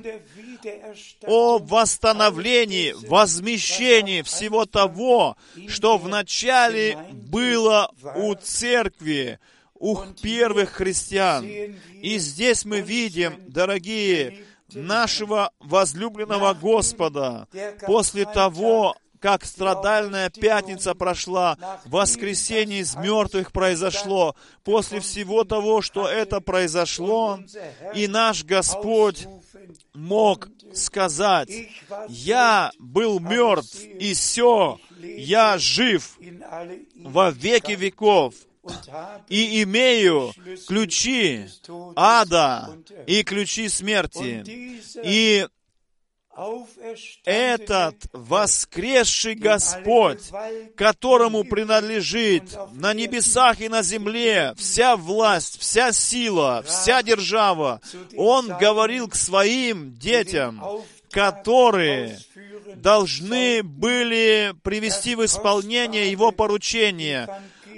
[1.26, 5.36] о восстановлении, возмещении всего того,
[5.68, 9.38] что вначале было у церкви,
[9.82, 11.44] у первых христиан.
[11.44, 17.48] И здесь мы видим, дорогие, нашего возлюбленного Господа,
[17.84, 26.40] после того, как страдальная пятница прошла, воскресенье из мертвых произошло, после всего того, что это
[26.40, 27.40] произошло,
[27.92, 29.26] и наш Господь
[29.94, 31.50] мог сказать,
[32.08, 36.18] «Я был мертв, и все, я жив
[36.96, 38.34] во веки веков,
[39.28, 40.32] и имею
[40.66, 41.46] ключи
[41.96, 44.44] ада и ключи смерти».
[45.04, 45.46] И
[47.24, 50.30] этот воскресший Господь,
[50.76, 57.82] которому принадлежит на небесах и на земле вся власть, вся сила, вся держава,
[58.16, 60.62] Он говорил к своим детям,
[61.10, 62.18] которые
[62.76, 67.28] должны были привести в исполнение Его поручение,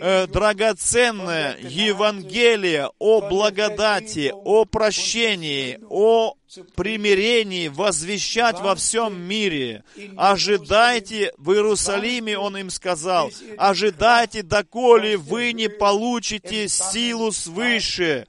[0.04, 6.34] э, драгоценное Евангелие о благодати, о прощении, о
[6.76, 9.82] примирении возвещать во всем мире.
[10.16, 18.26] Ожидайте в Иерусалиме, он им сказал, ожидайте, доколе вы не получите силу свыше.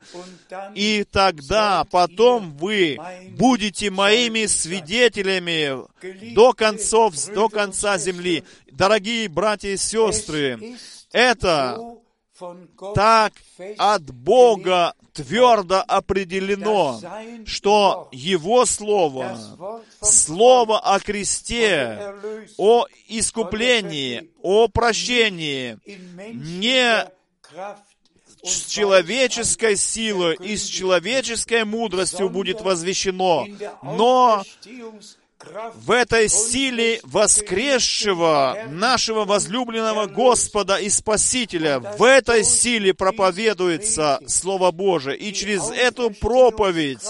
[0.75, 2.97] И тогда, потом вы
[3.31, 5.77] будете моими свидетелями
[6.33, 8.43] до концов, до конца земли.
[8.71, 10.77] Дорогие братья и сестры,
[11.15, 11.79] это
[12.93, 13.33] так
[13.77, 16.99] от Бога твердо определено,
[17.45, 22.13] что Его Слово, Слово о кресте,
[22.57, 25.79] о искуплении, о прощении,
[26.33, 27.09] не
[28.43, 33.47] с человеческой силой и с человеческой мудростью будет возвещено,
[33.81, 34.43] но
[35.75, 45.17] в этой силе воскресшего нашего возлюбленного Господа и Спасителя, в этой силе проповедуется Слово Божие.
[45.17, 47.03] И через эту проповедь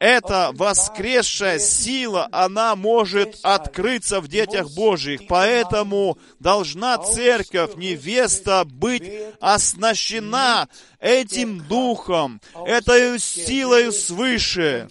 [0.00, 5.26] эта воскресшая сила, она может открыться в детях Божьих.
[5.28, 9.04] Поэтому должна церковь, невеста, быть
[9.40, 10.68] оснащена
[11.00, 14.88] этим духом, этой силой свыше.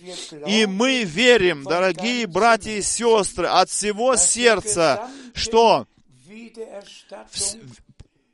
[0.48, 5.88] И мы верим, дорогие братья и сестры, от всего сердца, что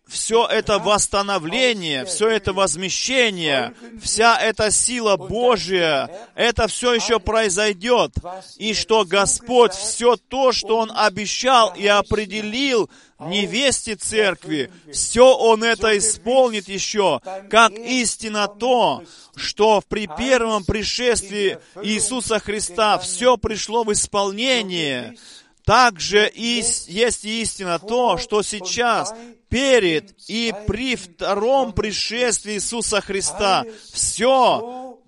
[0.07, 8.11] все это восстановление, все это возмещение, вся эта сила Божья, это все еще произойдет.
[8.57, 12.89] И что Господь все то, что Он обещал и определил
[13.19, 19.03] невесте церкви, все Он это исполнит еще, как истина то,
[19.35, 25.17] что при первом пришествии Иисуса Христа все пришло в исполнение.
[25.65, 29.13] Также и есть истина то, что сейчас
[29.49, 34.99] перед и при втором пришествии Иисуса Христа все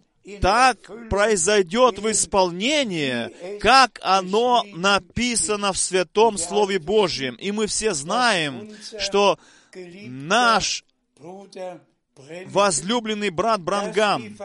[0.42, 0.78] так
[1.10, 7.36] произойдет в исполнении, как оно написано в Святом Слове Божьем.
[7.36, 9.38] И мы все знаем, что
[10.08, 10.84] наш
[12.48, 14.36] возлюбленный брат Брангам,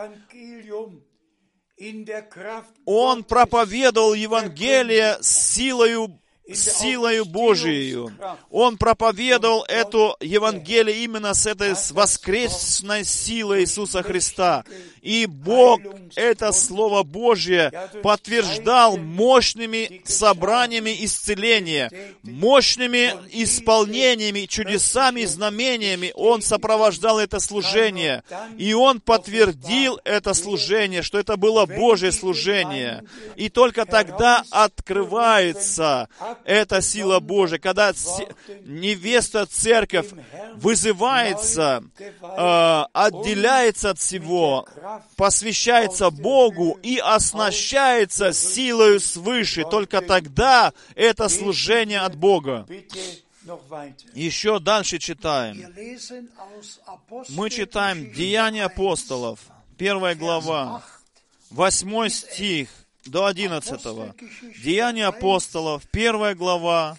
[2.84, 8.11] он проповедовал Евангелие с силою силою Божией.
[8.51, 14.64] Он проповедовал эту Евангелие именно с этой воскресной силой Иисуса Христа.
[15.01, 15.80] И Бог
[16.14, 17.72] это Слово Божье
[18.03, 21.90] подтверждал мощными собраниями исцеления,
[22.22, 26.12] мощными исполнениями, чудесами знамениями.
[26.14, 28.22] Он сопровождал это служение.
[28.59, 33.05] И Он подтвердил это служение, что это было Божье служение.
[33.36, 36.09] И только тогда открывается
[36.44, 37.92] это сила Божия, когда
[38.64, 40.08] невеста церковь
[40.54, 44.66] вызывается, э, отделяется от всего,
[45.16, 52.66] посвящается Богу и оснащается силою свыше, только тогда это служение от Бога.
[54.14, 55.74] Еще дальше читаем.
[57.30, 59.40] Мы читаем Деяния апостолов,
[59.76, 60.82] первая глава,
[61.50, 62.68] восьмой стих
[63.07, 63.80] до 11.
[64.62, 66.96] Деяния апостолов, первая глава,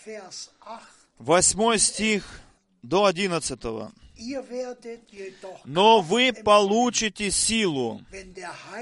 [1.19, 2.41] 8 стих
[2.81, 3.59] до 11.
[5.65, 8.01] Но вы получите силу,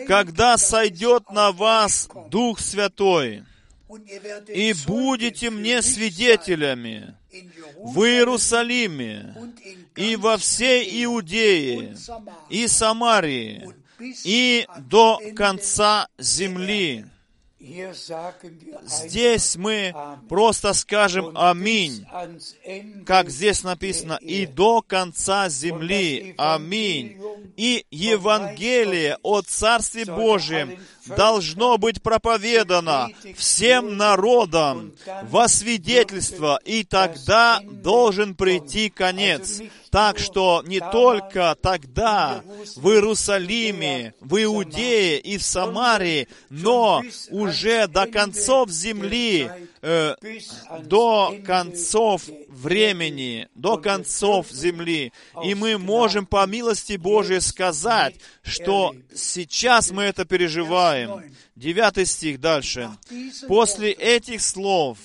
[0.07, 3.43] когда сойдет на вас Дух Святой,
[4.47, 7.15] и будете мне свидетелями
[7.77, 9.35] в Иерусалиме
[9.95, 11.95] и во всей Иудее
[12.49, 13.80] и Самарии
[14.23, 17.05] и до конца земли.
[18.87, 19.93] Здесь мы
[20.27, 22.05] просто скажем «Аминь»,
[23.05, 26.33] как здесь написано, «И до конца земли».
[26.37, 27.21] Аминь.
[27.57, 34.93] И Евангелие о Царстве Божьем должно быть проповедано всем народам
[35.23, 39.61] во свидетельство, и тогда должен прийти конец.
[39.91, 42.43] Так что не только тогда
[42.77, 50.15] в Иерусалиме, в Иудее и в Самарии, но уже до концов земли, э,
[50.83, 55.11] до концов времени, до концов земли.
[55.43, 61.33] И мы можем по милости Божией сказать, что сейчас мы это переживаем.
[61.57, 62.89] Девятый стих дальше.
[63.49, 64.97] После этих слов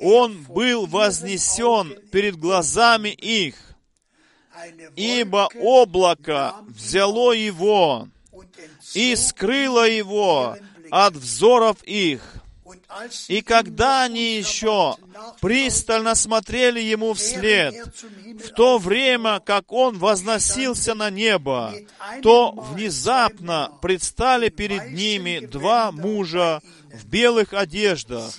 [0.00, 3.54] он был вознесен перед глазами их,
[4.96, 8.08] ибо облако взяло его
[8.94, 10.56] и скрыло его
[10.90, 12.34] от взоров их.
[13.28, 14.96] И когда они еще
[15.40, 17.74] пристально смотрели ему вслед,
[18.44, 21.74] в то время, как он возносился на небо,
[22.22, 26.60] то внезапно предстали перед ними два мужа
[26.92, 28.32] в белых одеждах,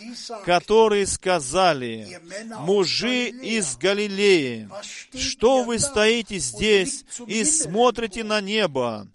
[0.46, 2.20] которые сказали,
[2.60, 4.70] «Мужи из Галилеи,
[5.16, 9.08] что вы стоите здесь и смотрите на небо?»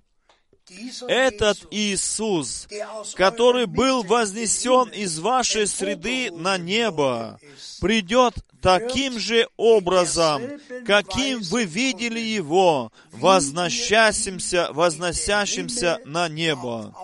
[1.09, 2.67] Этот Иисус,
[3.15, 7.39] который был вознесен из вашей среды на небо,
[7.81, 10.43] придет таким же образом,
[10.87, 16.95] каким вы видели Его, возносящимся, возносящимся на небо.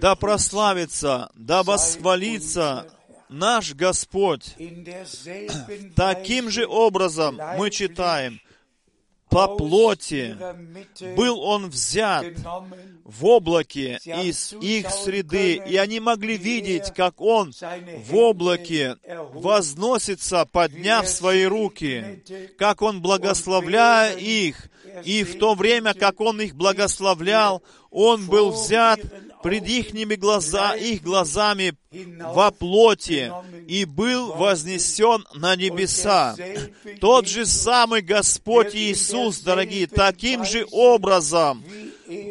[0.00, 2.86] Да прославится, да восхвалится
[3.28, 4.54] наш Господь.
[5.96, 8.40] Таким же образом мы читаем,
[9.34, 10.36] по плоти
[11.16, 12.24] был он взят
[13.02, 18.96] в облаке из их среды, и они могли видеть, как он в облаке
[19.32, 22.22] возносится, подняв свои руки,
[22.56, 24.68] как он благословляя их,
[25.04, 27.60] и в то время, как он их благословлял,
[27.94, 29.00] он был взят
[29.42, 31.74] пред ихними глаза, их глазами
[32.34, 33.32] во плоти
[33.68, 36.34] и был вознесен на небеса.
[37.00, 41.62] Тот же самый Господь Иисус, дорогие, таким же образом,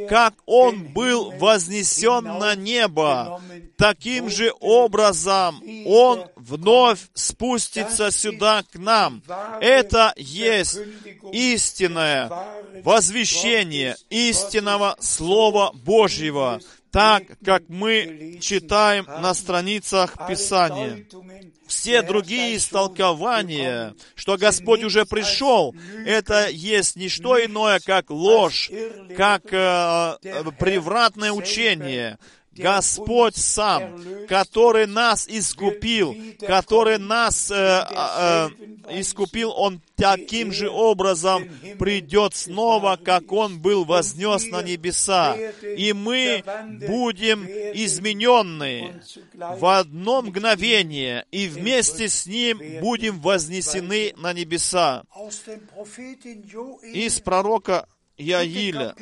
[0.10, 3.42] как Он был вознесен на небо,
[3.78, 9.24] таким же образом Он вновь спустится сюда к нам.
[9.62, 10.80] Это есть
[11.32, 12.32] истинное
[12.84, 16.60] возвещение истинного Слова Божьего
[16.94, 21.06] так, как мы читаем на страницах Писания.
[21.66, 25.76] Все другие истолкования, что Господь уже пришел,
[26.06, 28.70] это есть не что иное, как ложь,
[29.18, 30.18] как э,
[30.60, 32.20] превратное учение.
[32.56, 38.50] Господь сам, который нас искупил, который нас э, э,
[38.90, 41.50] э, искупил, Он таким же образом
[41.80, 45.36] придет снова, как Он был вознес на небеса.
[45.36, 46.44] И мы
[46.88, 49.02] будем измененные
[49.34, 55.04] в одно мгновение, и вместе с Ним будем вознесены на небеса.
[56.94, 57.88] Из пророка
[58.18, 58.96] Яиля,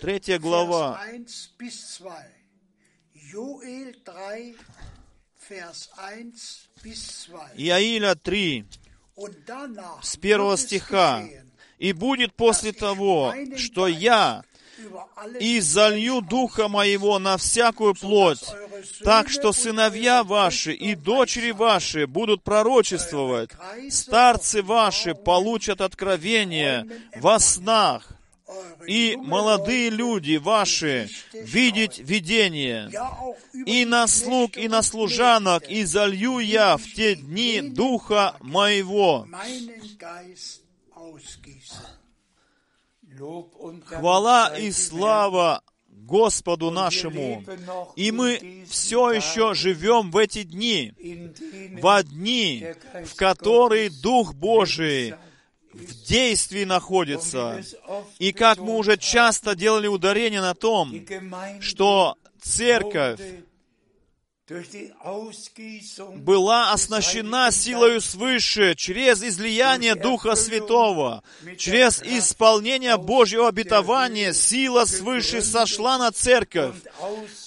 [0.00, 1.00] третья глава,
[7.56, 8.64] Иаиля 3,
[10.02, 11.24] с первого стиха.
[11.78, 14.44] «И будет после того, что я
[15.40, 18.44] и залью Духа Моего на всякую плоть,
[19.02, 23.50] так что сыновья ваши и дочери ваши будут пророчествовать,
[23.90, 28.13] старцы ваши получат откровение во снах,
[28.86, 32.90] и молодые люди ваши видеть видение,
[33.66, 39.26] и на слуг, и на служанок, и залью я в те дни Духа Моего.
[43.86, 47.44] Хвала и слава Господу нашему.
[47.96, 50.92] И мы все еще живем в эти дни,
[51.80, 52.66] в дни,
[53.04, 55.14] в которые Дух Божий
[55.74, 57.62] в действии находится.
[58.18, 60.94] И как мы уже часто делали ударение на том,
[61.60, 63.20] что церковь
[66.16, 71.22] была оснащена силою свыше через излияние Духа Святого,
[71.56, 76.74] через исполнение Божьего обетования, сила свыше сошла на церковь,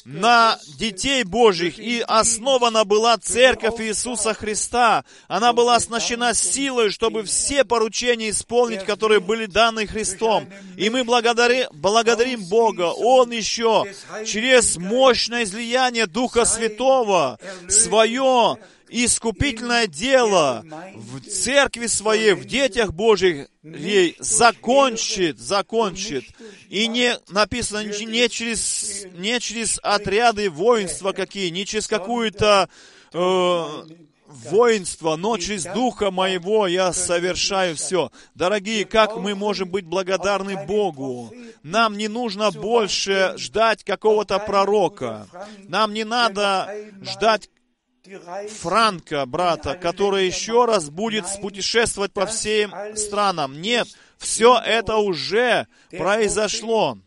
[0.07, 5.03] на детей Божьих, и основана была церковь Иисуса Христа.
[5.27, 10.47] Она была оснащена силой, чтобы все поручения исполнить, которые были даны Христом.
[10.77, 12.93] И мы благодари, благодарим Бога.
[12.93, 13.83] Он еще
[14.25, 17.37] через мощное излияние Духа Святого
[17.67, 18.57] свое
[18.89, 20.63] искупительное дело
[20.95, 26.23] в церкви своей, в детях Божьих ей закончит, закончит.
[26.69, 32.69] И не написано не через, не через отряды воинства какие, не через какую-то
[33.13, 33.65] э,
[34.27, 38.11] воинство, но через Духа Моего я совершаю все.
[38.35, 41.33] Дорогие, как мы можем быть благодарны Богу?
[41.63, 45.27] Нам не нужно больше ждать какого-то пророка.
[45.67, 47.49] Нам не надо ждать
[48.59, 53.61] Франка, брата, который еще раз будет путешествовать по всем странам.
[53.61, 53.87] Нет,
[54.17, 56.97] все это уже произошло.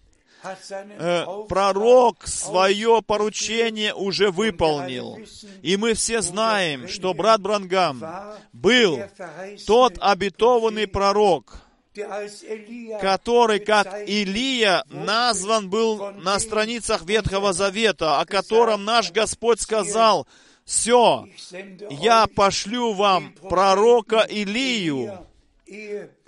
[0.42, 5.18] Э, пророк свое поручение уже выполнил.
[5.62, 8.02] И мы все знаем, что брат Брангам
[8.52, 9.00] был
[9.66, 11.60] тот обетованный пророк,
[13.00, 20.26] который, как Илия, назван был на страницах Ветхого Завета, о котором наш Господь сказал,
[20.70, 21.26] «Все,
[21.90, 25.26] я пошлю вам пророка Илию,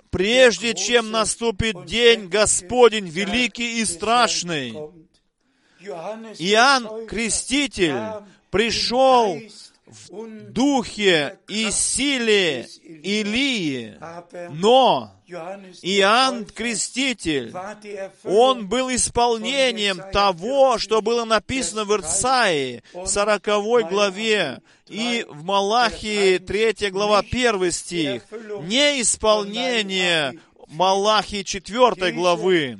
[0.09, 4.73] прежде чем наступит день Господень великий и страшный».
[5.79, 9.39] Иоанн Креститель пришел
[9.93, 13.97] в духе и силе Илии,
[14.51, 17.53] но Иоанн Креститель,
[18.23, 23.43] он был исполнением того, что было написано в Ирсаии, 40
[23.89, 28.23] главе, и в Малахии, 3 глава, 1 стих.
[28.63, 32.79] Не исполнение Малахии 4 главы.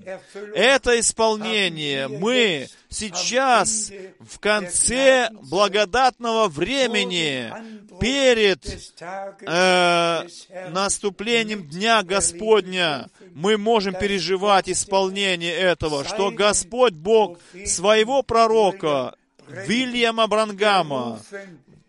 [0.56, 7.52] Это исполнение мы сейчас в конце благодатного времени
[8.00, 8.66] перед
[9.42, 10.28] э,
[10.70, 19.16] наступлением Дня Господня мы можем переживать исполнение этого, что Господь Бог своего пророка
[19.48, 21.20] Вильяма Брангама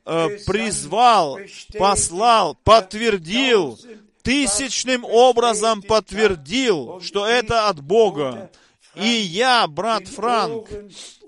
[0.05, 1.39] э, призвал,
[1.79, 3.79] послал, подтвердил
[4.25, 8.51] тысячным образом подтвердил, что это от Бога.
[8.95, 10.69] И я, брат Франк,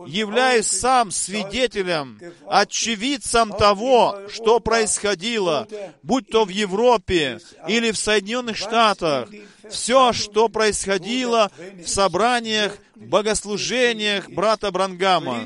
[0.07, 5.67] являюсь сам свидетелем, очевидцем того, что происходило,
[6.03, 9.29] будь то в Европе или в Соединенных Штатах,
[9.69, 11.51] все, что происходило
[11.85, 15.43] в собраниях, богослужениях брата Брангама.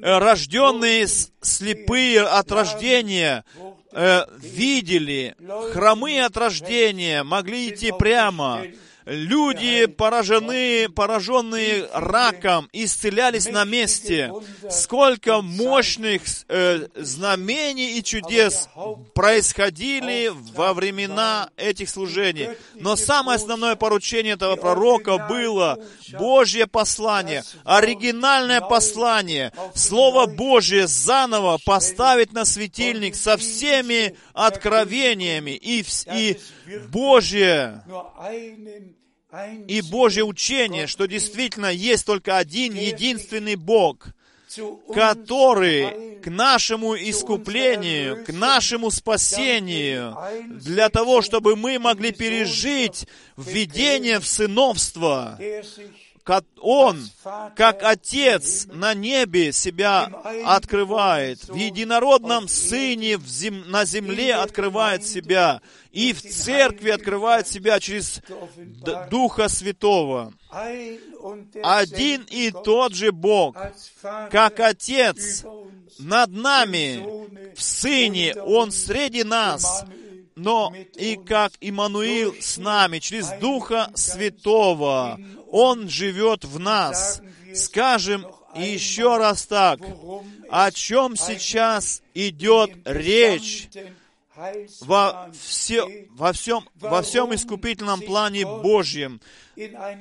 [0.00, 1.06] Рожденные
[1.40, 3.44] слепые от рождения
[3.92, 5.36] э, видели,
[5.72, 8.64] хромые от рождения могли идти прямо,
[9.06, 14.32] люди, поражены, пораженные раком, исцелялись на месте.
[14.70, 18.68] Сколько мощных э, знамений и чудес
[19.14, 22.50] происходили во времена этих служений.
[22.74, 25.78] Но самое основное поручение этого пророка было
[26.18, 36.38] Божье послание, оригинальное послание, Слово Божье заново поставить на светильник со всеми откровениями и, и
[36.88, 37.82] Божье
[39.68, 44.08] и Божье учение, что действительно есть только один единственный Бог,
[44.94, 50.16] который к нашему искуплению, к нашему спасению,
[50.48, 53.06] для того, чтобы мы могли пережить
[53.36, 55.38] введение в сыновство,
[56.60, 57.08] он,
[57.54, 60.10] как Отец на небе себя
[60.44, 63.18] открывает, в единородном Сыне
[63.66, 65.60] на земле открывает себя,
[65.92, 68.20] и в церкви открывает себя через
[69.10, 70.32] Духа Святого.
[71.62, 73.56] Один и тот же Бог,
[74.30, 75.44] как Отец
[75.98, 79.84] над нами, в Сыне, Он среди нас,
[80.36, 85.18] но и как Иммануил с нами, через Духа Святого,
[85.56, 87.22] Он живет в нас.
[87.54, 88.26] Скажем
[88.56, 89.78] еще раз так,
[90.50, 93.68] о чем сейчас идет речь
[94.80, 99.20] во, все, во, всем, во всем искупительном плане Божьем.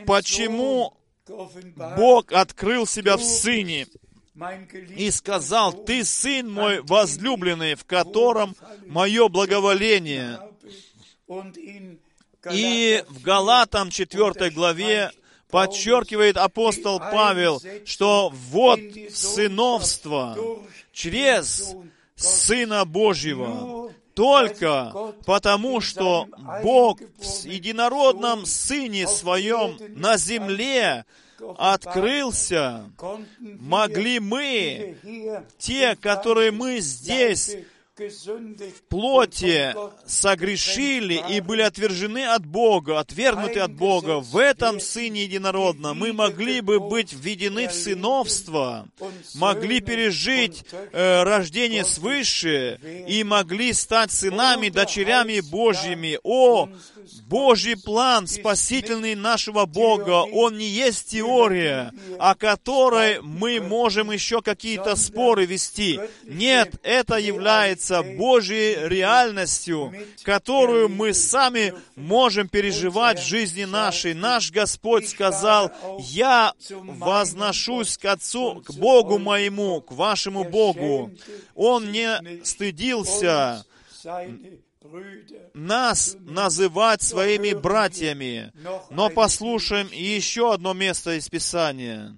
[0.07, 0.97] Почему
[1.97, 3.85] Бог открыл себя в Сыне?
[4.97, 8.55] и сказал, «Ты сын мой возлюбленный, в котором
[8.87, 10.39] мое благоволение».
[12.51, 15.11] И в Галатам 4 главе
[15.53, 18.79] подчеркивает апостол Павел, что вот
[19.11, 20.35] сыновство
[20.91, 21.75] через
[22.15, 26.27] Сына Божьего, только потому, что
[26.63, 31.05] Бог в единородном Сыне Своем на земле
[31.59, 32.89] открылся,
[33.39, 34.97] могли мы,
[35.59, 37.57] те, которые мы здесь
[37.95, 39.75] в плоти
[40.07, 46.61] согрешили и были отвержены от Бога, отвергнуты от Бога, в этом Сыне Единородном мы могли
[46.61, 48.87] бы быть введены в сыновство,
[49.35, 56.17] могли пережить э, рождение свыше и могли стать сынами, дочерями Божьими.
[56.23, 56.69] О,
[57.27, 64.95] Божий план спасительный нашего Бога, он не есть теория, о которой мы можем еще какие-то
[64.95, 65.99] споры вести.
[66.23, 74.13] Нет, это является Божьей реальностью, которую мы сами можем переживать в жизни нашей.
[74.13, 81.11] Наш Господь сказал, «Я возношусь к Отцу, к Богу моему, к вашему Богу».
[81.53, 83.65] Он не стыдился
[85.53, 88.51] нас называть своими братьями.
[88.89, 92.17] Но послушаем еще одно место из Писания.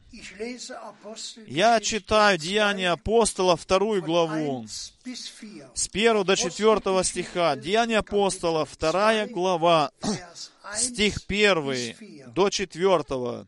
[1.48, 7.56] Я читаю Деяния апостола, вторую главу, с 1 до 4 стиха.
[7.56, 9.92] Деяния апостола, вторая глава,
[10.76, 13.46] стих 1 до 4.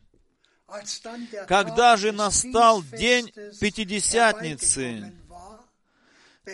[1.46, 5.12] Когда же настал день Пятидесятницы,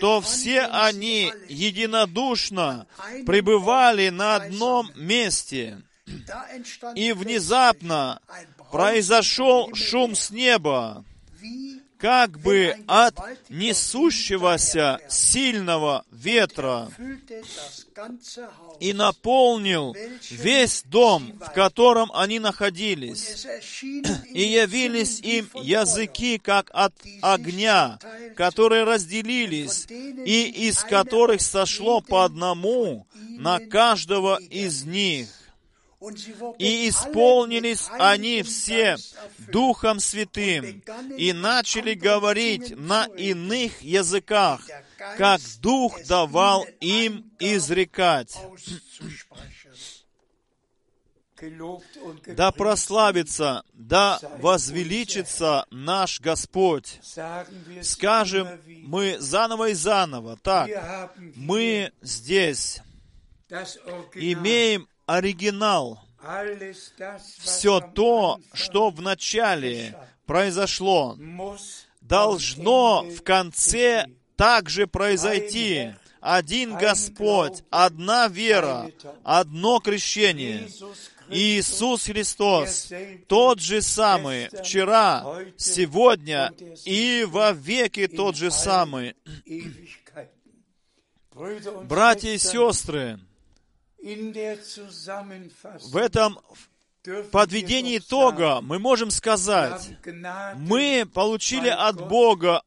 [0.00, 2.86] то все они единодушно
[3.26, 5.82] пребывали на одном месте.
[6.94, 8.20] И внезапно
[8.70, 11.04] произошел шум с неба,
[12.04, 13.14] как бы от
[13.48, 16.90] несущегося сильного ветра,
[18.78, 19.96] и наполнил
[20.30, 23.46] весь дом, в котором они находились.
[24.34, 26.92] И явились им языки, как от
[27.22, 27.98] огня,
[28.36, 35.43] которые разделились, и из которых сошло по одному на каждого из них.
[36.58, 38.96] И исполнились они все
[39.48, 40.82] Духом Святым.
[41.16, 44.60] и начали говорить на иных языках,
[45.16, 48.36] как Дух давал им изрекать.
[52.26, 57.00] Да прославится, да возвеличится наш Господь.
[57.82, 60.38] Скажем мы заново и заново.
[60.42, 60.70] Так,
[61.34, 62.80] мы здесь.
[64.14, 66.00] Имеем оригинал.
[67.38, 69.96] Все то, что в начале
[70.26, 71.18] произошло,
[72.00, 75.94] должно в конце также произойти.
[76.20, 78.90] Один Господь, одна вера,
[79.22, 80.68] одно крещение.
[81.28, 82.90] Иисус Христос,
[83.28, 85.24] тот же самый, вчера,
[85.56, 86.52] сегодня
[86.84, 89.14] и во веки тот же самый.
[91.84, 93.18] Братья и сестры,
[94.04, 96.38] в этом
[97.30, 99.90] подведении итога мы можем сказать,
[100.56, 102.62] мы получили от Бога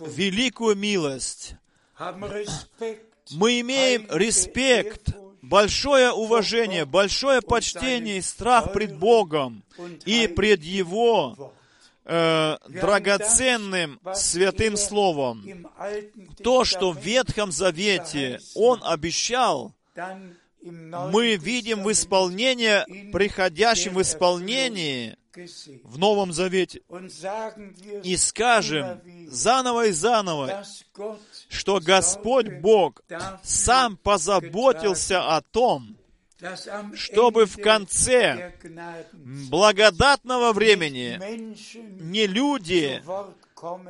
[0.00, 1.54] великую милость.
[3.30, 9.64] Мы имеем респект, большое уважение, большое почтение и страх пред Богом
[10.04, 11.54] и пред Его
[12.04, 15.66] э, драгоценным святым словом.
[16.42, 19.72] То, что в Ветхом Завете Он обещал,
[20.62, 25.16] мы видим в исполнении, приходящем в исполнении
[25.84, 26.82] в Новом Завете.
[28.04, 30.64] И скажем заново и заново,
[31.48, 33.02] что Господь Бог
[33.42, 35.96] сам позаботился о том,
[36.94, 38.54] чтобы в конце
[39.50, 41.18] благодатного времени
[42.02, 43.02] не люди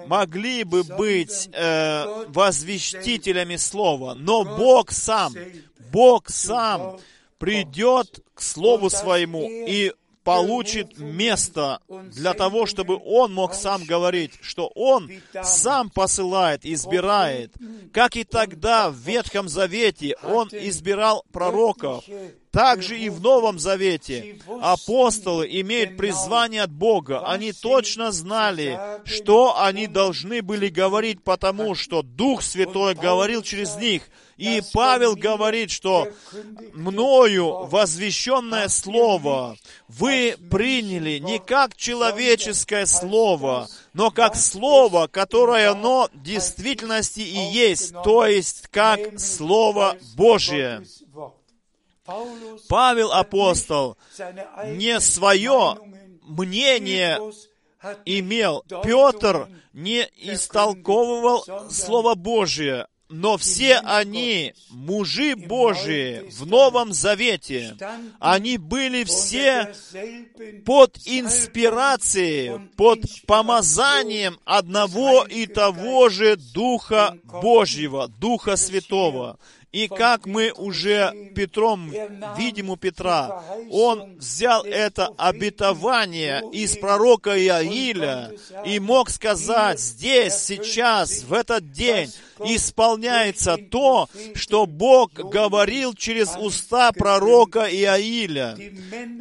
[0.07, 5.35] могли бы быть э, возвестителями Слова, но Бог сам,
[5.93, 6.99] Бог сам
[7.39, 9.93] придет к Слову Своему и
[10.25, 15.11] получит место для того, чтобы Он мог сам говорить, что Он
[15.43, 17.53] сам посылает, избирает.
[17.93, 22.05] Как и тогда в Ветхом Завете Он избирал пророков,
[22.53, 27.27] также и в Новом Завете апостолы имеют призвание от Бога.
[27.27, 34.03] Они точно знали, что они должны были говорить, потому что Дух Святой говорил через них.
[34.43, 36.09] И Павел говорит, что
[36.73, 46.23] мною возвещенное слово вы приняли не как человеческое слово, но как слово, которое оно в
[46.25, 50.83] действительности и есть, то есть как Слово Божье.
[52.69, 53.97] Павел апостол
[54.67, 55.77] не свое
[56.23, 57.21] мнение
[58.05, 58.65] имел.
[58.83, 67.77] Петр не истолковывал Слово Божие, но все они, мужи Божии в Новом Завете,
[68.19, 69.75] они были все
[70.65, 79.39] под инспирацией, под помазанием одного и того же Духа Божьего, Духа Святого.
[79.73, 81.91] И как мы уже Петром
[82.37, 88.33] видим у Петра, он взял это обетование из пророка Иаиля
[88.67, 92.13] и мог сказать, здесь, сейчас, в этот день
[92.45, 98.57] исполняется то, что Бог говорил через уста пророка Иаиля.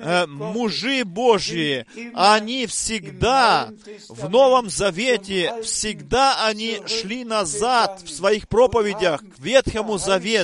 [0.01, 3.69] Э, Мужи Божьи, они всегда
[4.09, 10.40] в Новом Завете, всегда они шли назад в своих проповедях к Ветхому Завету,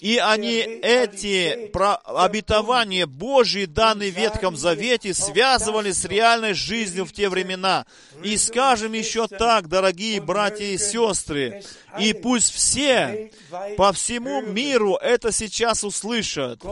[0.00, 1.70] и они эти
[2.04, 7.86] обетования Божьи, данные в Ветхом Завете, связывали с реальной жизнью в те времена.
[8.22, 11.62] И скажем еще так, дорогие братья и сестры,
[11.98, 13.30] и пусть все
[13.76, 16.62] по всему миру это сейчас услышат.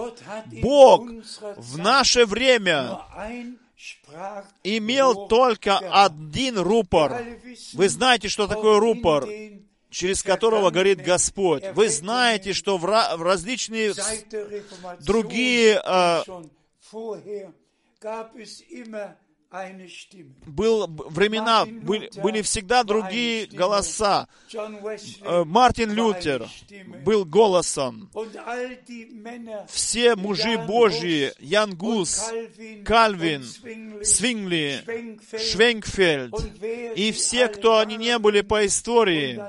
[0.62, 1.08] Бог
[1.56, 3.00] в наше время
[4.64, 7.22] имел только один рупор.
[7.72, 9.28] Вы знаете, что такое рупор,
[9.91, 11.62] через которого горит Господь.
[11.74, 13.93] Вы знаете, что в, ра- в различные
[15.05, 15.80] другие,
[19.53, 19.88] э,
[20.46, 24.28] был, времена были, были всегда другие голоса.
[24.53, 26.48] Э, Мартин Лютер
[27.05, 28.11] был голосом.
[29.68, 32.30] Все мужи Божьи, Ян Гус,
[32.84, 33.44] Кальвин,
[34.05, 39.40] Свингли, wer и все, кто они не были по истории,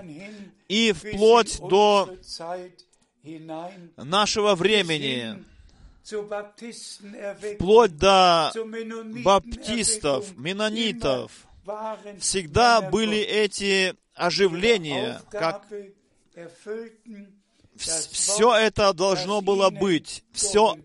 [0.68, 2.10] и вплоть до
[3.98, 5.44] нашего времени,
[7.56, 8.52] вплоть до
[9.24, 11.32] баптистов, менонитов,
[12.20, 15.68] всегда были эти оживления, как
[18.12, 20.24] все это должно было быть.
[20.34, 20.78] Все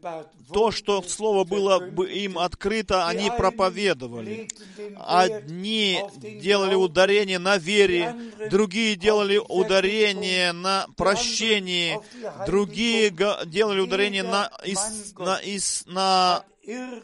[0.52, 4.48] то, что Слово было бы им открыто, они проповедовали.
[4.96, 6.00] Одни
[6.40, 8.14] делали ударение на вере,
[8.50, 11.98] другие делали ударение на прощении,
[12.46, 13.10] другие
[13.46, 16.44] делали ударение на, ис- на, ис- на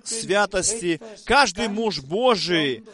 [0.04, 1.00] святости.
[1.24, 2.84] Каждый муж Божий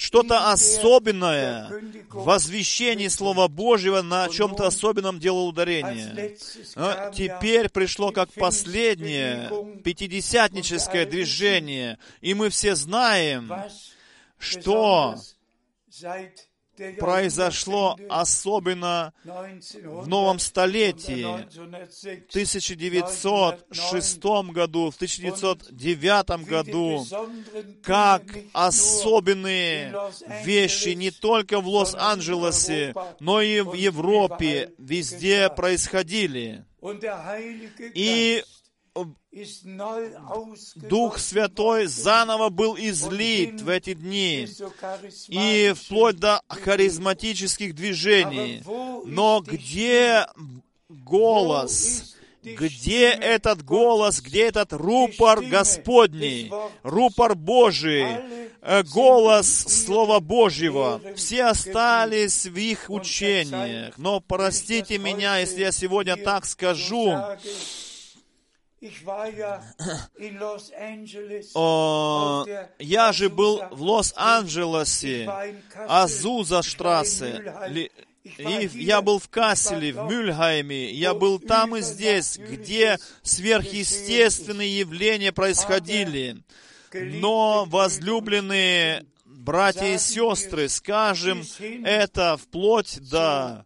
[0.00, 1.68] что-то особенное
[2.08, 6.38] в возвещении Слова Божьего на чем-то особенном делал ударение.
[6.74, 9.50] А теперь пришло как последнее
[9.84, 13.52] пятидесятническое движение, и мы все знаем,
[14.38, 15.16] что
[16.98, 24.22] произошло особенно в новом столетии, в 1906
[24.52, 27.06] году, в 1909 году,
[27.82, 28.22] как
[28.52, 29.94] особенные
[30.44, 36.64] вещи не только в Лос-Анджелесе, но и в Европе везде происходили.
[37.94, 38.42] И
[40.76, 44.48] Дух Святой заново был излит в эти дни,
[45.28, 48.62] и вплоть до харизматических движений.
[49.06, 50.26] Но где
[50.88, 52.16] голос?
[52.42, 56.50] Где этот голос, где этот рупор Господний,
[56.82, 58.06] рупор Божий,
[58.62, 61.02] э, голос Слова Божьего?
[61.16, 63.98] Все остались в их учениях.
[63.98, 67.14] Но простите меня, если я сегодня так скажу,
[71.54, 72.44] О,
[72.78, 75.24] я же был в Лос-Анджелесе,
[75.88, 77.90] Азуза штрассе, Ли-
[78.24, 85.32] и я был в Касселе, в Мюльхайме, я был там и здесь, где сверхъестественные явления
[85.32, 86.36] происходили.
[87.20, 91.42] Но, возлюбленные братья и сестры, скажем
[91.84, 93.64] это вплоть до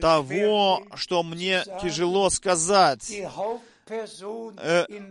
[0.00, 3.08] того, что мне тяжело сказать.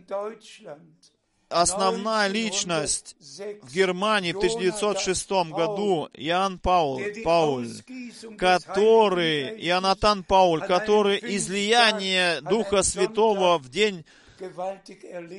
[0.07, 1.11] Deutschland,
[1.49, 3.15] Основная личность
[3.61, 7.69] в Германии в 1906 году Иоанн Паул, Пауль,
[8.38, 14.03] который, Ионатан Пауль, который излияние Духа Святого в день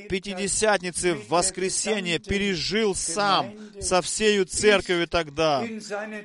[0.09, 5.62] Пятидесятницы в воскресенье пережил сам со всею церковью тогда.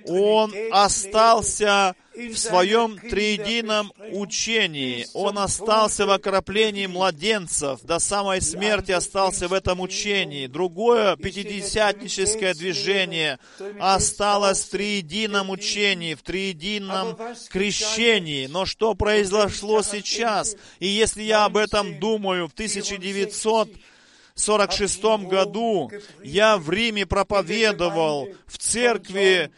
[0.08, 5.06] Он остался в своем триедином учении.
[5.14, 7.80] Он остался в окроплении младенцев.
[7.84, 10.48] До самой смерти остался в этом учении.
[10.48, 13.40] Другое пятидесятническое движение
[13.80, 17.18] осталось в триедином учении, в триедином
[17.50, 18.48] крещении.
[18.48, 20.58] Но что произошло сейчас?
[20.80, 25.92] И если я об этом думаю, в 1946 году
[26.24, 29.52] я в Риме проповедовал в церкви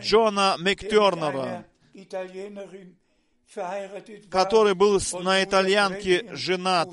[0.00, 1.64] Джона Мактернера,
[4.30, 6.88] который был на итальянке женат,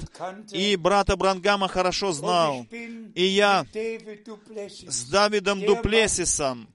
[0.51, 2.65] и брата Брангама хорошо знал.
[3.15, 3.65] И я
[4.87, 6.67] с Давидом Дуплесисом,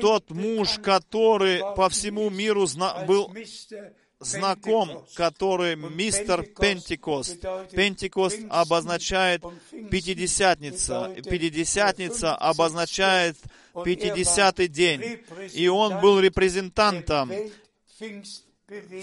[0.00, 3.32] тот муж, который по всему миру зна- был
[4.20, 7.40] знаком, который мистер Пентикост.
[7.72, 9.42] Пентикост обозначает
[9.90, 11.14] Пятидесятница.
[11.28, 13.36] Пятидесятница обозначает
[13.84, 15.20] Пятидесятый день.
[15.52, 17.30] И он был репрезентантом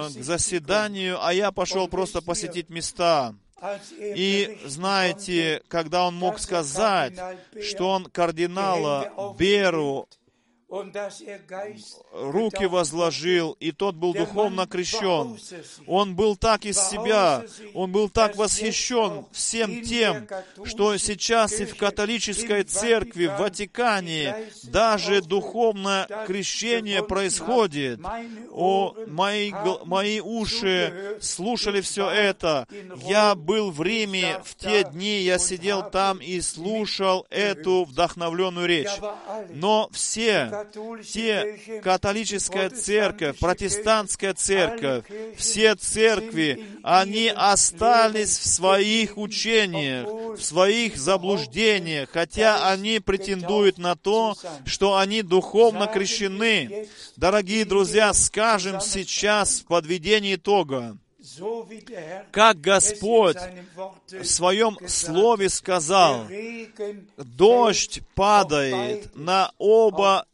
[0.08, 3.34] к заседанию, а я пошел просто посетить места.
[3.98, 7.14] И знаете, когда он мог сказать,
[7.62, 10.06] что он кардинала Беру
[12.12, 15.38] руки возложил, и тот был духовно крещен.
[15.86, 17.44] Он был так из себя,
[17.74, 20.26] он был так восхищен всем тем,
[20.64, 28.00] что сейчас и в католической церкви, в Ватикане, даже духовное крещение происходит.
[28.50, 32.66] О, мои, гл- мои уши слушали все это.
[33.04, 38.90] Я был в Риме в те дни, я сидел там и слушал эту вдохновленную речь.
[39.50, 40.65] Но все,
[41.04, 45.04] те католическая церковь, протестантская церковь,
[45.36, 54.36] все церкви, они остались в своих учениях, в своих заблуждениях, хотя они претендуют на то,
[54.64, 56.88] что они духовно крещены.
[57.16, 60.96] Дорогие друзья, скажем сейчас в подведении итога,
[62.30, 63.36] как Господь
[64.08, 66.26] в своем Слове сказал,
[67.16, 70.26] дождь падает на оба,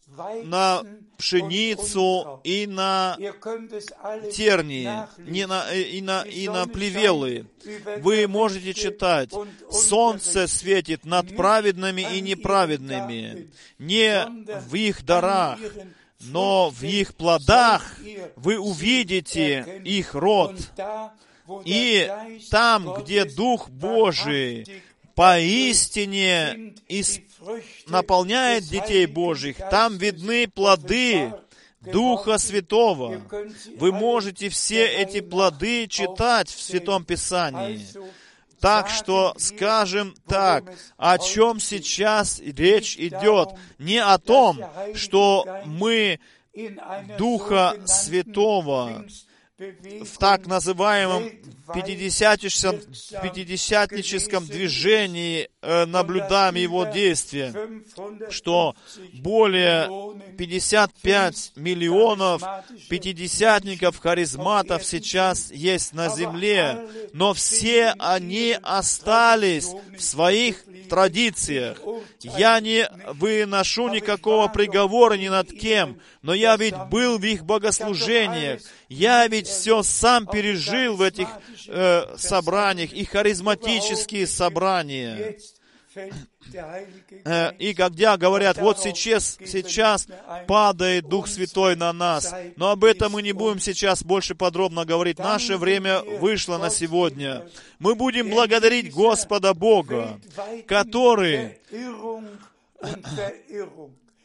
[0.44, 0.82] на
[1.18, 3.16] пшеницу и на
[4.32, 4.88] тернии,
[5.18, 7.46] не на, и, на, и на плевелы.
[7.98, 9.30] Вы можете читать,
[9.70, 14.26] солнце светит над праведными и неправедными, не
[14.68, 15.58] в их дарах,
[16.20, 17.97] но в их плодах
[18.36, 20.56] вы увидите их род.
[21.64, 22.10] И
[22.51, 24.64] там, где Дух Божий
[25.14, 27.20] поистине ис-
[27.86, 31.32] наполняет детей Божьих, там видны плоды
[31.81, 33.23] Духа Святого.
[33.77, 37.85] Вы можете все эти плоды читать в Святом Писании.
[38.60, 40.64] Так что скажем так,
[40.97, 43.48] о чем сейчас речь идет.
[43.78, 44.60] Не о том,
[44.94, 46.20] что мы
[47.19, 49.05] Духа Святого
[50.05, 51.30] в так называемом
[51.72, 57.55] пятидесятническом, движении э, наблюдаем его действия,
[58.30, 58.74] что
[59.14, 59.89] более
[60.36, 62.43] 55 миллионов
[62.89, 71.78] пятидесятников, харизматов сейчас есть на земле, но все они остались в своих традициях.
[72.20, 78.60] Я не выношу никакого приговора ни над кем, но я ведь был в их богослужениях.
[78.88, 81.28] Я ведь все сам пережил в этих
[81.68, 85.36] э, собраниях, и харизматические собрания.
[87.24, 90.06] Э, и когда говорят, вот сейчас, сейчас
[90.47, 95.19] падает Дух Святой на нас, но об этом мы не будем сейчас больше подробно говорить.
[95.19, 97.47] Наше время вышло на сегодня.
[97.78, 100.19] Мы будем благодарить Господа Бога,
[100.66, 101.59] который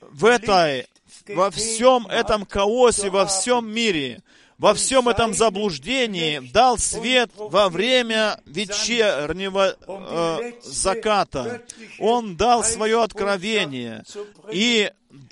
[0.02, 0.88] в этой,
[1.30, 4.22] во всем этом хаосе, во всем мире,
[4.58, 11.62] во всем этом заблуждении дал свет во время вечернего э, заката.
[12.00, 14.04] Он дал свое откровение
[14.52, 14.92] и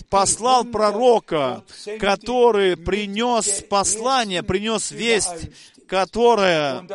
[0.09, 1.63] послал пророка,
[1.99, 5.49] который принес послание, принес весть
[5.87, 6.85] которая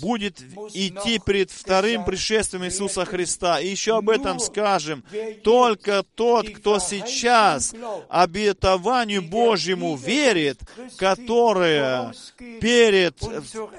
[0.00, 0.40] будет
[0.72, 3.60] идти перед вторым пришествием Иисуса Христа.
[3.60, 5.04] И еще об этом скажем.
[5.42, 7.74] Только тот, кто сейчас
[8.08, 10.60] обетованию Божьему верит,
[10.96, 12.12] которое
[12.60, 13.16] перед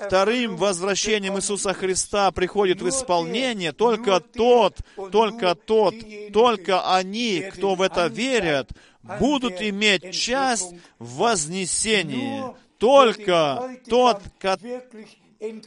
[0.06, 4.78] вторым возвращением Иисуса Христа приходит в исполнение, только тот,
[5.12, 5.96] только тот,
[6.34, 8.72] только они, кто в это верят,
[9.20, 12.44] будут иметь часть в вознесении
[12.86, 14.22] только тот,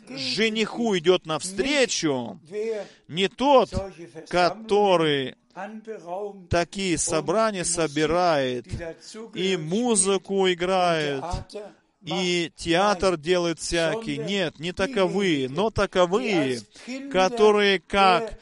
[0.09, 2.39] жениху идет навстречу,
[3.09, 3.71] не тот,
[4.29, 5.35] который
[6.49, 8.67] такие собрания собирает,
[9.35, 11.25] и музыку играет,
[12.03, 14.19] и театр делает всякий.
[14.19, 16.61] Нет, не таковые, но таковые,
[17.11, 18.39] которые как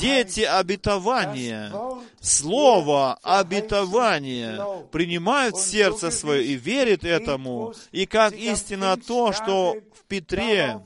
[0.00, 1.72] дети обетования,
[2.20, 4.60] слово обетования
[4.92, 10.80] принимают сердце свое и верят этому, и как истина то, что в Петре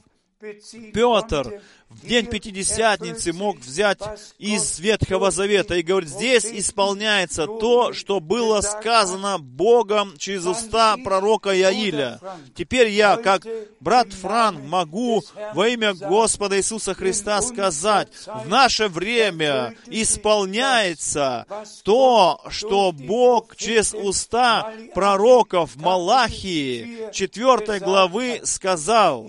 [0.95, 1.61] Петр
[1.91, 3.99] в день Пятидесятницы мог взять
[4.39, 11.51] из Ветхого Завета и говорить, здесь исполняется то, что было сказано Богом через уста пророка
[11.51, 12.21] Яиля.
[12.55, 13.47] Теперь я, как
[13.81, 15.23] брат Фран, могу
[15.55, 21.47] во имя Господа Иисуса Христа сказать, в наше время исполняется
[21.85, 29.27] то, что Бог через уста пророков Малахии 4 главы сказал.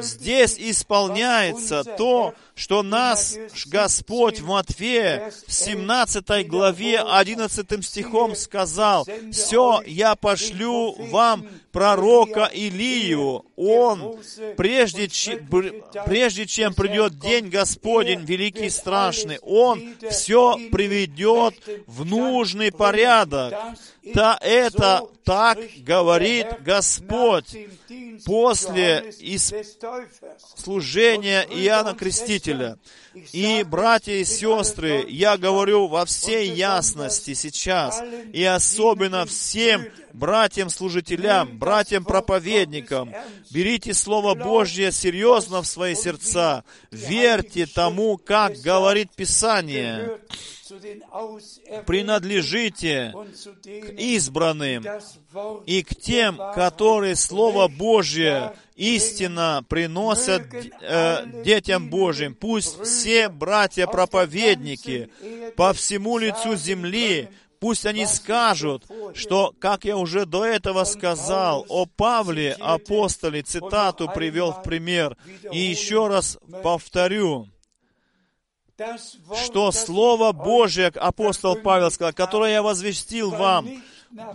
[0.00, 3.36] Здесь исполняется то, что нас
[3.66, 13.44] Господь в Матфея в 17 главе 11 стихом сказал, «Все, я пошлю вам пророка Илию,
[13.56, 14.16] он,
[14.56, 15.10] прежде,
[16.06, 21.54] прежде чем придет день Господень, великий и страшный, он все приведет
[21.88, 23.54] в нужный порядок.
[24.04, 27.56] Да это так говорит Господь
[28.24, 29.10] после
[30.56, 32.43] служения Иоанна Крестителя.
[33.32, 38.02] И, братья и сестры, я говорю во всей ясности сейчас,
[38.32, 43.12] и особенно всем братьям-служителям, братьям-проповедникам,
[43.50, 50.18] берите Слово Божье серьезно в свои сердца, верьте тому, как говорит Писание,
[51.86, 53.12] принадлежите
[53.62, 54.84] к избранным
[55.66, 62.34] и к тем, которые Слово Божье истинно приносят э, детям Божьим.
[62.34, 65.10] Пусть все братья-проповедники
[65.56, 67.28] по всему лицу земли
[67.64, 68.84] Пусть они скажут,
[69.14, 75.16] что, как я уже до этого сказал, о Павле, апостоле, цитату привел в пример.
[75.50, 77.48] И еще раз повторю,
[79.46, 83.82] что Слово Божие, апостол Павел сказал, которое я возвестил вам,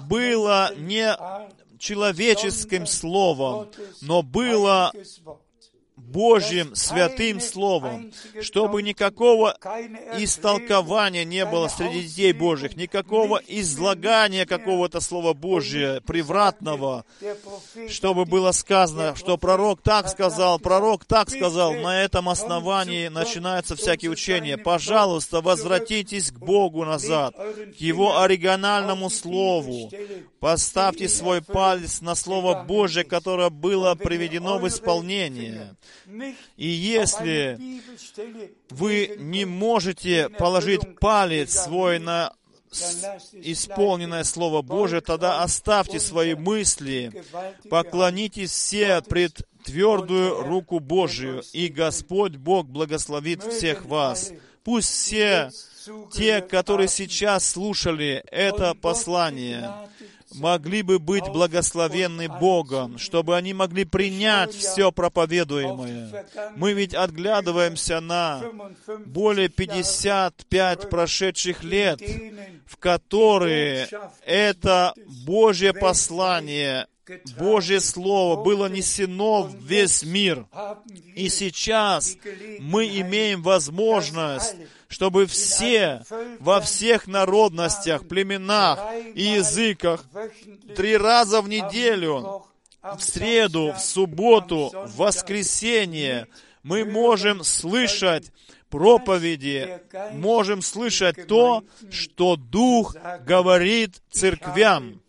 [0.07, 1.15] было не
[1.79, 3.69] человеческим словом,
[4.01, 4.91] но было
[6.11, 8.11] Божьим святым Словом,
[8.41, 9.55] чтобы никакого
[10.17, 17.05] истолкования не было среди детей Божьих, никакого излагания какого-то Слова Божия превратного,
[17.89, 24.11] чтобы было сказано, что пророк так сказал, пророк так сказал, на этом основании начинаются всякие
[24.11, 24.57] учения.
[24.57, 29.91] Пожалуйста, возвратитесь к Богу назад, к Его оригинальному Слову.
[30.39, 35.75] Поставьте свой палец на Слово Божие, которое было приведено в исполнение.
[36.57, 37.59] И если
[38.69, 42.33] вы не можете положить палец свой на
[43.33, 47.23] исполненное Слово Божие, тогда оставьте свои мысли,
[47.69, 54.31] поклонитесь все пред твердую руку Божию, и Господь Бог благословит всех вас.
[54.63, 55.51] Пусть все
[56.11, 59.71] те, которые сейчас слушали это послание,
[60.35, 66.25] могли бы быть благословенны Богом, чтобы они могли принять все проповедуемое.
[66.55, 68.41] Мы ведь отглядываемся на
[69.05, 72.01] более 55 прошедших лет,
[72.65, 73.89] в которые
[74.25, 74.93] это
[75.25, 76.87] Божье послание,
[77.37, 80.45] Божье Слово было несено в весь мир.
[81.15, 82.17] И сейчас
[82.59, 84.55] мы имеем возможность,
[84.87, 86.03] чтобы все
[86.39, 88.79] во всех народностях, племенах
[89.15, 90.05] и языках
[90.75, 92.43] три раза в неделю,
[92.81, 96.27] в среду, в субботу, в воскресенье,
[96.63, 98.31] мы можем слышать
[98.69, 99.81] проповеди,
[100.13, 102.95] можем слышать то, что Дух
[103.25, 105.01] говорит церквям.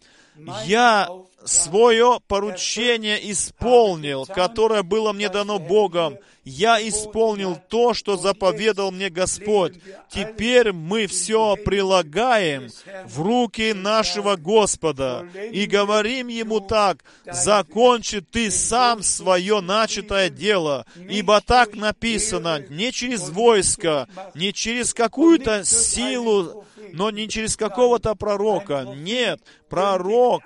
[0.64, 1.08] Я
[1.50, 6.16] свое поручение исполнил, которое было мне дано Богом.
[6.44, 9.74] Я исполнил то, что заповедал мне Господь.
[10.08, 12.68] Теперь мы все прилагаем
[13.04, 21.40] в руки нашего Господа и говорим Ему так, «Закончи Ты сам свое начатое дело, ибо
[21.40, 28.86] так написано, не через войско, не через какую-то силу, но не через какого-то пророка.
[28.96, 30.42] Нет, пророк,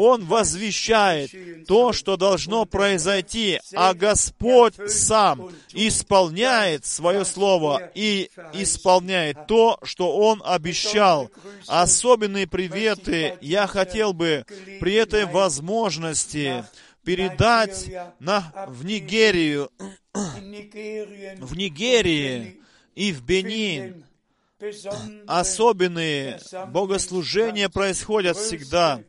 [0.00, 1.30] он возвещает
[1.66, 10.42] то, что должно произойти, а Господь сам исполняет свое слово и исполняет то, что Он
[10.44, 11.30] обещал.
[11.66, 14.46] Особенные приветы я хотел бы
[14.80, 16.64] при этой возможности
[17.04, 19.70] передать на, в Нигерию,
[20.14, 22.60] в Нигерии
[22.94, 24.04] и в Бенин.
[25.26, 29.00] Особенные богослужения происходят всегда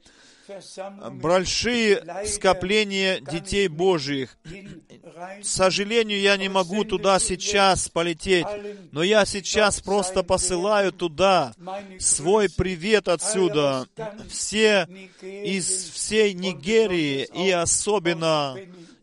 [1.12, 4.38] большие скопления детей Божьих.
[4.44, 8.48] К сожалению, я не могу туда сейчас полететь,
[8.92, 11.54] но я сейчас просто посылаю туда
[12.00, 13.88] свой привет отсюда.
[14.30, 14.88] Все
[15.22, 18.58] из всей Нигерии и особенно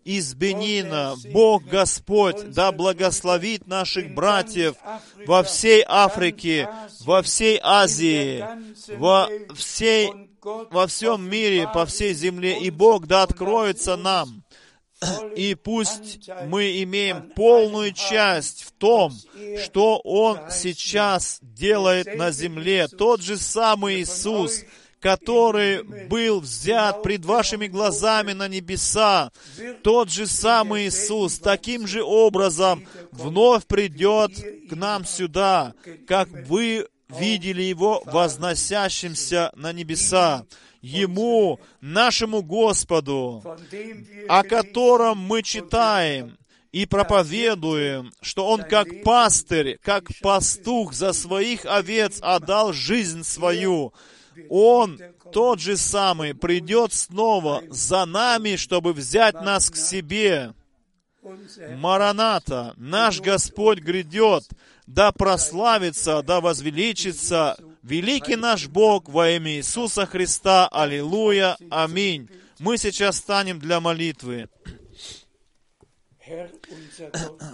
[0.09, 1.17] из Бенина.
[1.33, 4.77] Бог Господь да благословит наших братьев
[5.27, 6.67] во всей Африке,
[7.01, 8.43] во всей Азии,
[8.97, 10.28] во всей
[10.71, 14.45] во всем мире, по всей земле, и Бог да откроется нам.
[15.37, 19.13] И пусть мы имеем полную часть в том,
[19.63, 22.89] что Он сейчас делает на земле.
[22.89, 24.65] Тот же самый Иисус,
[24.99, 29.31] который был взят пред вашими глазами на небеса,
[29.85, 34.33] тот же самый Иисус таким же образом вновь придет
[34.69, 35.75] к нам сюда,
[36.09, 40.45] как вы видели Его возносящимся на небеса.
[40.81, 43.43] Ему, нашему Господу,
[44.29, 46.39] о котором мы читаем
[46.71, 53.93] и проповедуем, что Он как пастырь, как пастух за своих овец отдал жизнь свою.
[54.49, 55.01] Он,
[55.33, 60.55] тот же самый, придет снова за нами, чтобы взять нас к себе.
[61.77, 64.45] Мараната, наш Господь грядет,
[64.89, 70.67] да прославится, да возвеличится великий наш Бог во имя Иисуса Христа.
[70.69, 71.59] Аллилуйя.
[71.71, 72.29] Аминь.
[72.59, 74.49] Мы сейчас станем для молитвы.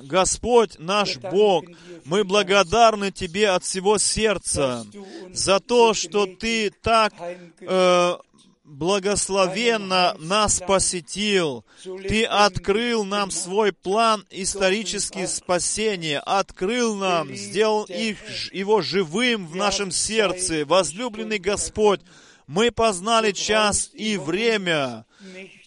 [0.05, 1.65] Господь наш Бог,
[2.05, 4.87] мы благодарны Тебе от всего сердца
[5.33, 7.13] за то, что Ты так
[7.61, 8.17] э,
[8.65, 11.65] благословенно нас посетил.
[11.83, 18.19] Ты открыл нам свой план исторического спасения, открыл нам, сделал их,
[18.53, 20.65] его живым в нашем сердце.
[20.65, 22.01] Возлюбленный Господь,
[22.47, 25.05] мы познали час и время.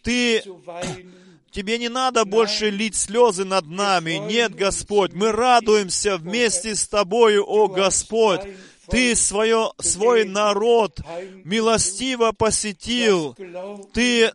[0.04, 0.44] Ты
[1.58, 4.20] Тебе не надо больше лить слезы над нами.
[4.28, 8.42] Нет, Господь, мы радуемся вместе с Тобою, о Господь.
[8.90, 11.00] Ты свое, свой народ
[11.44, 13.36] милостиво посетил.
[13.94, 14.32] Ты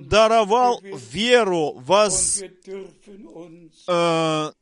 [0.00, 2.42] даровал веру, воз,
[3.88, 4.52] э,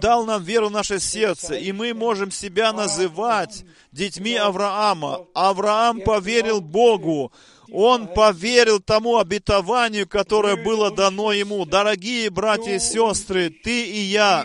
[0.00, 5.26] дал нам веру в наше сердце, и мы можем себя называть детьми Авраама.
[5.34, 7.32] Авраам поверил Богу,
[7.72, 11.64] он поверил тому обетованию, которое было дано ему.
[11.64, 14.44] Дорогие братья и сестры, ты и я,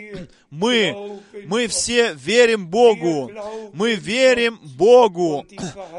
[0.53, 3.31] Мы, мы все верим Богу.
[3.73, 5.47] Мы верим Богу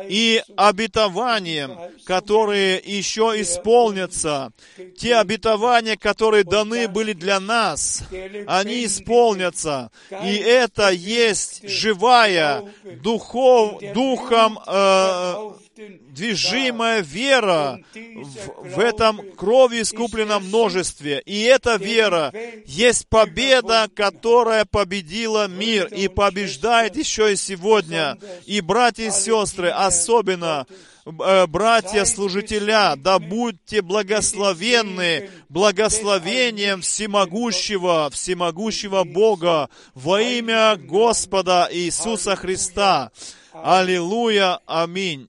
[0.08, 4.52] и обетованиям, которые еще исполнятся.
[4.96, 8.04] Те обетования, которые даны были для нас,
[8.46, 9.90] они исполнятся.
[10.24, 12.62] И это есть живая,
[13.02, 21.22] духов, духом э, движимая вера в, в этом крови искупленном множестве.
[21.26, 22.32] И эта вера
[22.66, 25.86] есть победа, которая победила мир.
[25.86, 28.18] и побеждает еще и сегодня.
[28.46, 30.66] И братья и сестры, особенно
[31.04, 43.10] э, братья-служителя, да будьте благословенны благословением всемогущего, всемогущего Бога во имя Господа Иисуса Христа.
[43.52, 45.28] Аллилуйя, аминь.